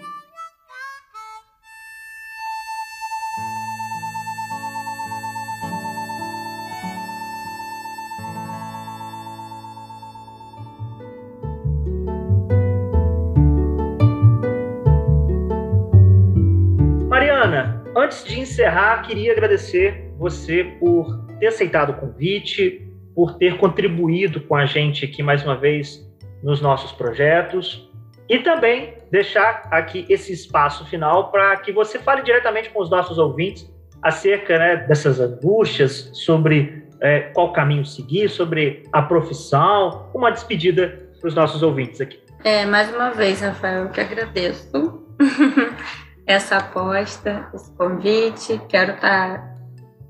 Encerrar, 18.55 19.03
queria 19.03 19.33
agradecer 19.33 20.13
você 20.17 20.63
por 20.79 21.27
ter 21.41 21.49
aceitado 21.49 21.91
o 21.91 21.95
convite, 21.95 22.89
por 23.13 23.37
ter 23.37 23.57
contribuído 23.57 24.41
com 24.43 24.55
a 24.55 24.65
gente 24.65 25.05
aqui 25.05 25.25
mais 25.25 25.43
uma 25.43 25.57
vez 25.57 26.09
nos 26.41 26.61
nossos 26.61 26.93
projetos 26.93 27.91
e 28.29 28.39
também 28.39 28.95
deixar 29.11 29.69
aqui 29.73 30.07
esse 30.09 30.33
espaço 30.33 30.87
final 30.87 31.33
para 31.33 31.57
que 31.57 31.73
você 31.73 31.99
fale 31.99 32.23
diretamente 32.23 32.71
com 32.71 32.81
os 32.81 32.89
nossos 32.89 33.19
ouvintes 33.19 33.69
acerca 34.01 34.57
né, 34.57 34.77
dessas 34.77 35.19
angústias, 35.19 36.11
sobre 36.13 36.85
é, 37.01 37.21
qual 37.35 37.53
caminho 37.53 37.85
seguir, 37.85 38.29
sobre 38.29 38.85
a 38.93 39.03
profissão, 39.03 40.09
uma 40.15 40.31
despedida 40.31 41.09
para 41.21 41.29
os 41.29 41.35
nossos 41.35 41.63
ouvintes 41.63 42.01
aqui. 42.01 42.21
É, 42.45 42.65
mais 42.67 42.95
uma 42.95 43.11
vez, 43.11 43.41
Rafael, 43.41 43.85
eu 43.85 43.89
que 43.89 44.01
agradeço. 44.01 45.03
essa 46.27 46.59
aposta, 46.59 47.49
esse 47.55 47.71
convite. 47.73 48.61
Quero 48.69 48.95
estar 48.95 49.39
tá 49.39 49.55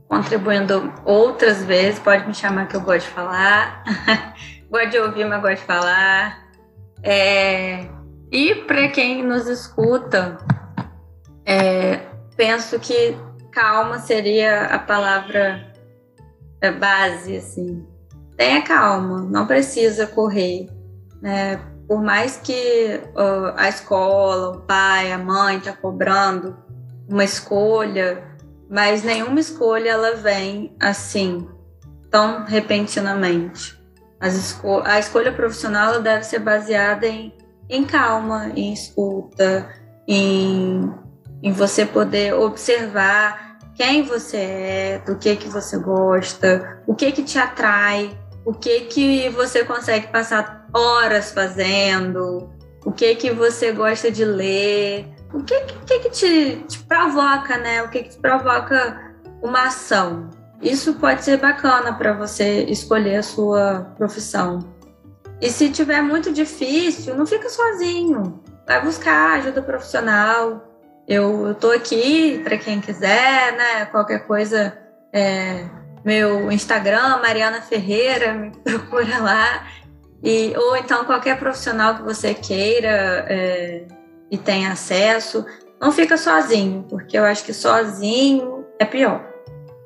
contribuindo 0.08 0.92
outras 1.04 1.64
vezes. 1.64 1.98
Pode 1.98 2.26
me 2.26 2.34
chamar 2.34 2.68
que 2.68 2.76
eu 2.76 2.80
gosto 2.80 3.06
de 3.06 3.12
falar. 3.12 3.82
gosto 4.70 4.90
de 4.90 4.98
ouvir, 4.98 5.24
mas 5.24 5.42
gosto 5.42 5.60
de 5.60 5.66
falar. 5.66 6.44
É... 7.02 7.86
E 8.30 8.54
para 8.66 8.88
quem 8.88 9.22
nos 9.22 9.46
escuta, 9.46 10.38
é... 11.44 12.00
penso 12.36 12.78
que 12.78 13.16
calma 13.52 13.98
seria 13.98 14.66
a 14.66 14.78
palavra 14.78 15.72
base, 16.70 17.36
assim. 17.36 17.86
Tenha 18.36 18.62
calma, 18.62 19.20
não 19.20 19.46
precisa 19.46 20.06
correr. 20.06 20.68
Né? 21.20 21.60
Por 21.86 22.02
mais 22.02 22.36
que 22.36 23.00
uh, 23.14 23.54
a 23.56 23.68
escola, 23.68 24.56
o 24.56 24.60
pai, 24.62 25.12
a 25.12 25.18
mãe 25.18 25.58
está 25.58 25.72
cobrando 25.72 26.56
uma 27.08 27.24
escolha, 27.24 28.24
mas 28.70 29.02
nenhuma 29.02 29.40
escolha 29.40 29.90
ela 29.90 30.16
vem 30.16 30.74
assim, 30.80 31.46
tão 32.10 32.44
repentinamente. 32.44 33.78
Esco 34.22 34.80
a 34.84 34.98
escolha 34.98 35.32
profissional 35.32 36.00
deve 36.00 36.24
ser 36.24 36.38
baseada 36.38 37.06
em, 37.06 37.34
em 37.68 37.84
calma, 37.84 38.50
em 38.56 38.72
escuta, 38.72 39.68
em, 40.08 40.90
em 41.42 41.52
você 41.52 41.84
poder 41.84 42.32
observar 42.32 43.58
quem 43.74 44.02
você 44.02 44.36
é, 44.36 45.02
do 45.04 45.18
que 45.18 45.36
que 45.36 45.48
você 45.48 45.78
gosta, 45.78 46.82
o 46.86 46.94
que 46.94 47.12
que 47.12 47.22
te 47.22 47.38
atrai, 47.38 48.16
o 48.44 48.54
que 48.54 48.82
que 48.82 49.28
você 49.30 49.64
consegue 49.64 50.06
passar 50.06 50.63
horas 50.74 51.30
fazendo, 51.30 52.50
o 52.84 52.92
que 52.92 53.14
que 53.14 53.30
você 53.30 53.72
gosta 53.72 54.10
de 54.10 54.24
ler, 54.24 55.06
o 55.32 55.42
que 55.42 55.60
que, 55.60 55.98
que 56.00 56.10
te, 56.10 56.64
te 56.68 56.78
provoca, 56.80 57.56
né? 57.56 57.82
O 57.82 57.88
que 57.88 58.02
que 58.02 58.10
te 58.10 58.18
provoca 58.18 59.14
uma 59.42 59.64
ação. 59.64 60.30
Isso 60.60 60.94
pode 60.94 61.22
ser 61.22 61.38
bacana 61.38 61.92
para 61.92 62.12
você 62.12 62.64
escolher 62.64 63.16
a 63.16 63.22
sua 63.22 63.92
profissão. 63.96 64.74
E 65.40 65.50
se 65.50 65.68
tiver 65.70 66.00
muito 66.00 66.32
difícil, 66.32 67.14
não 67.14 67.26
fica 67.26 67.48
sozinho. 67.48 68.42
Vai 68.66 68.82
buscar 68.82 69.38
ajuda 69.38 69.60
profissional. 69.60 70.66
Eu, 71.06 71.52
estou 71.52 71.70
aqui 71.70 72.40
para 72.42 72.56
quem 72.56 72.80
quiser, 72.80 73.54
né? 73.56 73.84
Qualquer 73.86 74.26
coisa, 74.26 74.78
é, 75.12 75.66
meu 76.02 76.50
Instagram, 76.50 77.20
Mariana 77.20 77.60
Ferreira, 77.60 78.32
me 78.32 78.50
procura 78.64 79.18
lá. 79.18 79.66
E, 80.24 80.54
ou 80.56 80.74
então 80.74 81.04
qualquer 81.04 81.38
profissional 81.38 81.96
que 81.96 82.02
você 82.02 82.32
queira 82.32 83.26
é, 83.28 83.86
e 84.30 84.38
tenha 84.38 84.72
acesso, 84.72 85.44
não 85.78 85.92
fica 85.92 86.16
sozinho, 86.16 86.86
porque 86.88 87.18
eu 87.18 87.24
acho 87.24 87.44
que 87.44 87.52
sozinho 87.52 88.64
é 88.78 88.86
pior, 88.86 89.22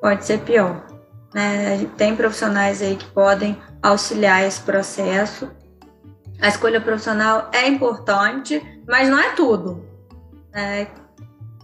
pode 0.00 0.24
ser 0.24 0.38
pior. 0.38 0.86
Né? 1.34 1.84
Tem 1.96 2.14
profissionais 2.14 2.80
aí 2.80 2.94
que 2.94 3.06
podem 3.06 3.60
auxiliar 3.82 4.46
esse 4.46 4.60
processo. 4.60 5.50
A 6.40 6.46
escolha 6.46 6.80
profissional 6.80 7.50
é 7.52 7.66
importante, 7.66 8.62
mas 8.86 9.08
não 9.08 9.18
é 9.18 9.30
tudo. 9.32 9.84
Né? 10.54 10.86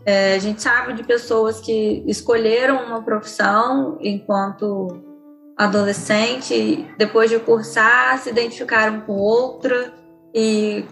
É, 0.04 0.34
a 0.34 0.38
gente 0.40 0.60
sabe 0.60 0.94
de 0.94 1.04
pessoas 1.04 1.60
que 1.60 2.02
escolheram 2.08 2.84
uma 2.84 3.00
profissão 3.02 3.98
enquanto 4.00 5.13
adolescente, 5.56 6.86
depois 6.98 7.30
de 7.30 7.38
cursar, 7.38 8.18
se 8.18 8.30
identificaram 8.30 9.00
com 9.02 9.12
outra 9.12 9.92
e 10.34 10.84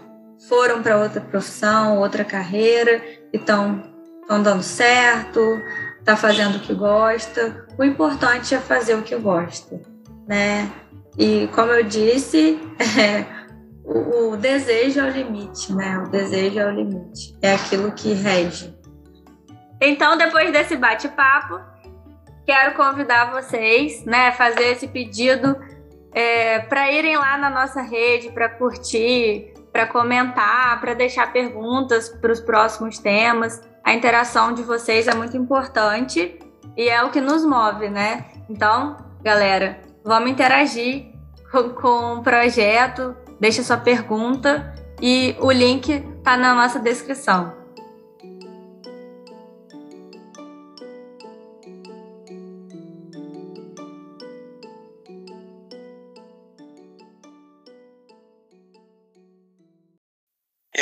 foram 0.47 0.81
para 0.81 0.97
outra 0.97 1.21
profissão, 1.21 1.99
outra 1.99 2.23
carreira, 2.23 3.01
e 3.33 3.37
estão 3.37 3.83
dando 4.27 4.63
certo, 4.63 5.61
tá 6.03 6.15
fazendo 6.15 6.57
o 6.57 6.59
que 6.59 6.73
gosta. 6.73 7.65
O 7.77 7.83
importante 7.83 8.55
é 8.55 8.59
fazer 8.59 8.95
o 8.95 9.03
que 9.03 9.15
gosta, 9.15 9.81
né? 10.27 10.71
E 11.17 11.47
como 11.53 11.71
eu 11.71 11.83
disse, 11.83 12.59
é, 12.99 13.25
o, 13.83 14.31
o 14.31 14.37
desejo 14.37 14.99
é 14.99 15.03
o 15.03 15.09
limite, 15.09 15.73
né? 15.73 15.99
O 15.99 16.09
desejo 16.09 16.59
é 16.59 16.65
o 16.65 16.71
limite. 16.71 17.37
É 17.41 17.53
aquilo 17.53 17.91
que 17.91 18.13
rege. 18.13 18.73
Então, 19.81 20.17
depois 20.17 20.51
desse 20.51 20.77
bate-papo, 20.77 21.59
quero 22.45 22.75
convidar 22.75 23.31
vocês, 23.31 24.03
né, 24.05 24.31
fazer 24.31 24.71
esse 24.71 24.87
pedido 24.87 25.55
é, 26.13 26.59
para 26.59 26.91
irem 26.91 27.17
lá 27.17 27.37
na 27.37 27.49
nossa 27.49 27.81
rede, 27.81 28.29
para 28.31 28.49
curtir, 28.49 29.53
para 29.71 29.87
comentar, 29.87 30.79
para 30.79 30.93
deixar 30.93 31.33
perguntas 31.33 32.09
para 32.09 32.31
os 32.31 32.39
próximos 32.39 32.99
temas. 32.99 33.61
A 33.83 33.93
interação 33.93 34.53
de 34.53 34.61
vocês 34.61 35.07
é 35.07 35.15
muito 35.15 35.35
importante 35.35 36.39
e 36.77 36.87
é 36.87 37.03
o 37.03 37.09
que 37.09 37.19
nos 37.19 37.43
move, 37.43 37.89
né? 37.89 38.25
Então, 38.49 38.97
galera, 39.23 39.81
vamos 40.03 40.29
interagir 40.29 41.11
com, 41.51 41.69
com 41.69 42.13
o 42.15 42.23
projeto, 42.23 43.15
deixa 43.39 43.63
sua 43.63 43.77
pergunta 43.77 44.73
e 45.01 45.35
o 45.39 45.51
link 45.51 45.89
está 45.89 46.37
na 46.37 46.53
nossa 46.53 46.79
descrição. 46.79 47.62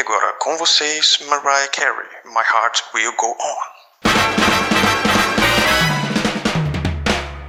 Agora 0.02 0.34
com 0.40 0.58
vocês, 0.58 1.20
Mariah 1.28 1.68
Carey, 1.68 2.10
My 2.26 2.42
Heart 2.52 2.82
Will 2.96 3.14
Go 3.16 3.38
On. 3.40 3.56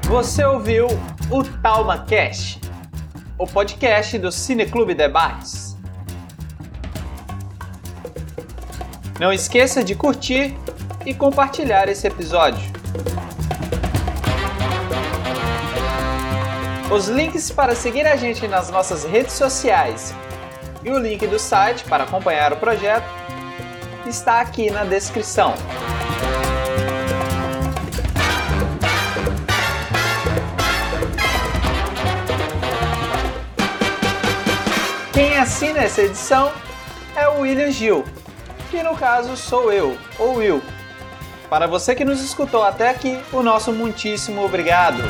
Você 0.03 0.45
ouviu 0.45 0.87
o 1.31 1.43
Talma 1.63 2.05
Cast, 2.05 2.61
o 3.39 3.47
podcast 3.47 4.19
do 4.19 4.31
Cineclube 4.31 4.93
Debates. 4.93 5.79
Não 9.19 9.33
esqueça 9.33 9.83
de 9.83 9.95
curtir 9.95 10.55
e 11.07 11.15
compartilhar 11.15 11.89
esse 11.89 12.07
episódio. 12.07 12.71
Os 16.95 17.09
links 17.09 17.51
para 17.51 17.75
seguir 17.75 18.07
a 18.07 18.15
gente 18.15 18.47
nas 18.47 18.69
nossas 18.69 19.05
redes 19.05 19.33
sociais 19.33 20.15
e 20.85 20.91
o 20.91 20.99
link 20.99 21.27
do 21.27 21.39
site 21.39 21.85
para 21.85 22.05
acompanhar 22.05 22.53
o 22.53 22.57
projeto 22.57 23.05
está 24.07 24.41
aqui 24.41 24.71
na 24.71 24.85
descrição. 24.85 25.55
Quem 35.13 35.37
assina 35.37 35.81
essa 35.81 36.03
edição 36.03 36.53
é 37.15 37.29
o 37.29 37.41
William 37.41 37.71
Gil, 37.71 38.05
que 38.71 38.83
no 38.83 38.97
caso 38.97 39.37
sou 39.37 39.73
eu, 39.73 39.97
ou 40.19 40.37
Will. 40.37 40.63
Para 41.49 41.67
você 41.67 41.95
que 41.95 42.05
nos 42.05 42.23
escutou 42.23 42.65
até 42.65 42.89
aqui, 42.89 43.21
o 43.31 43.43
nosso 43.43 43.73
muitíssimo 43.73 44.43
obrigado. 44.43 45.03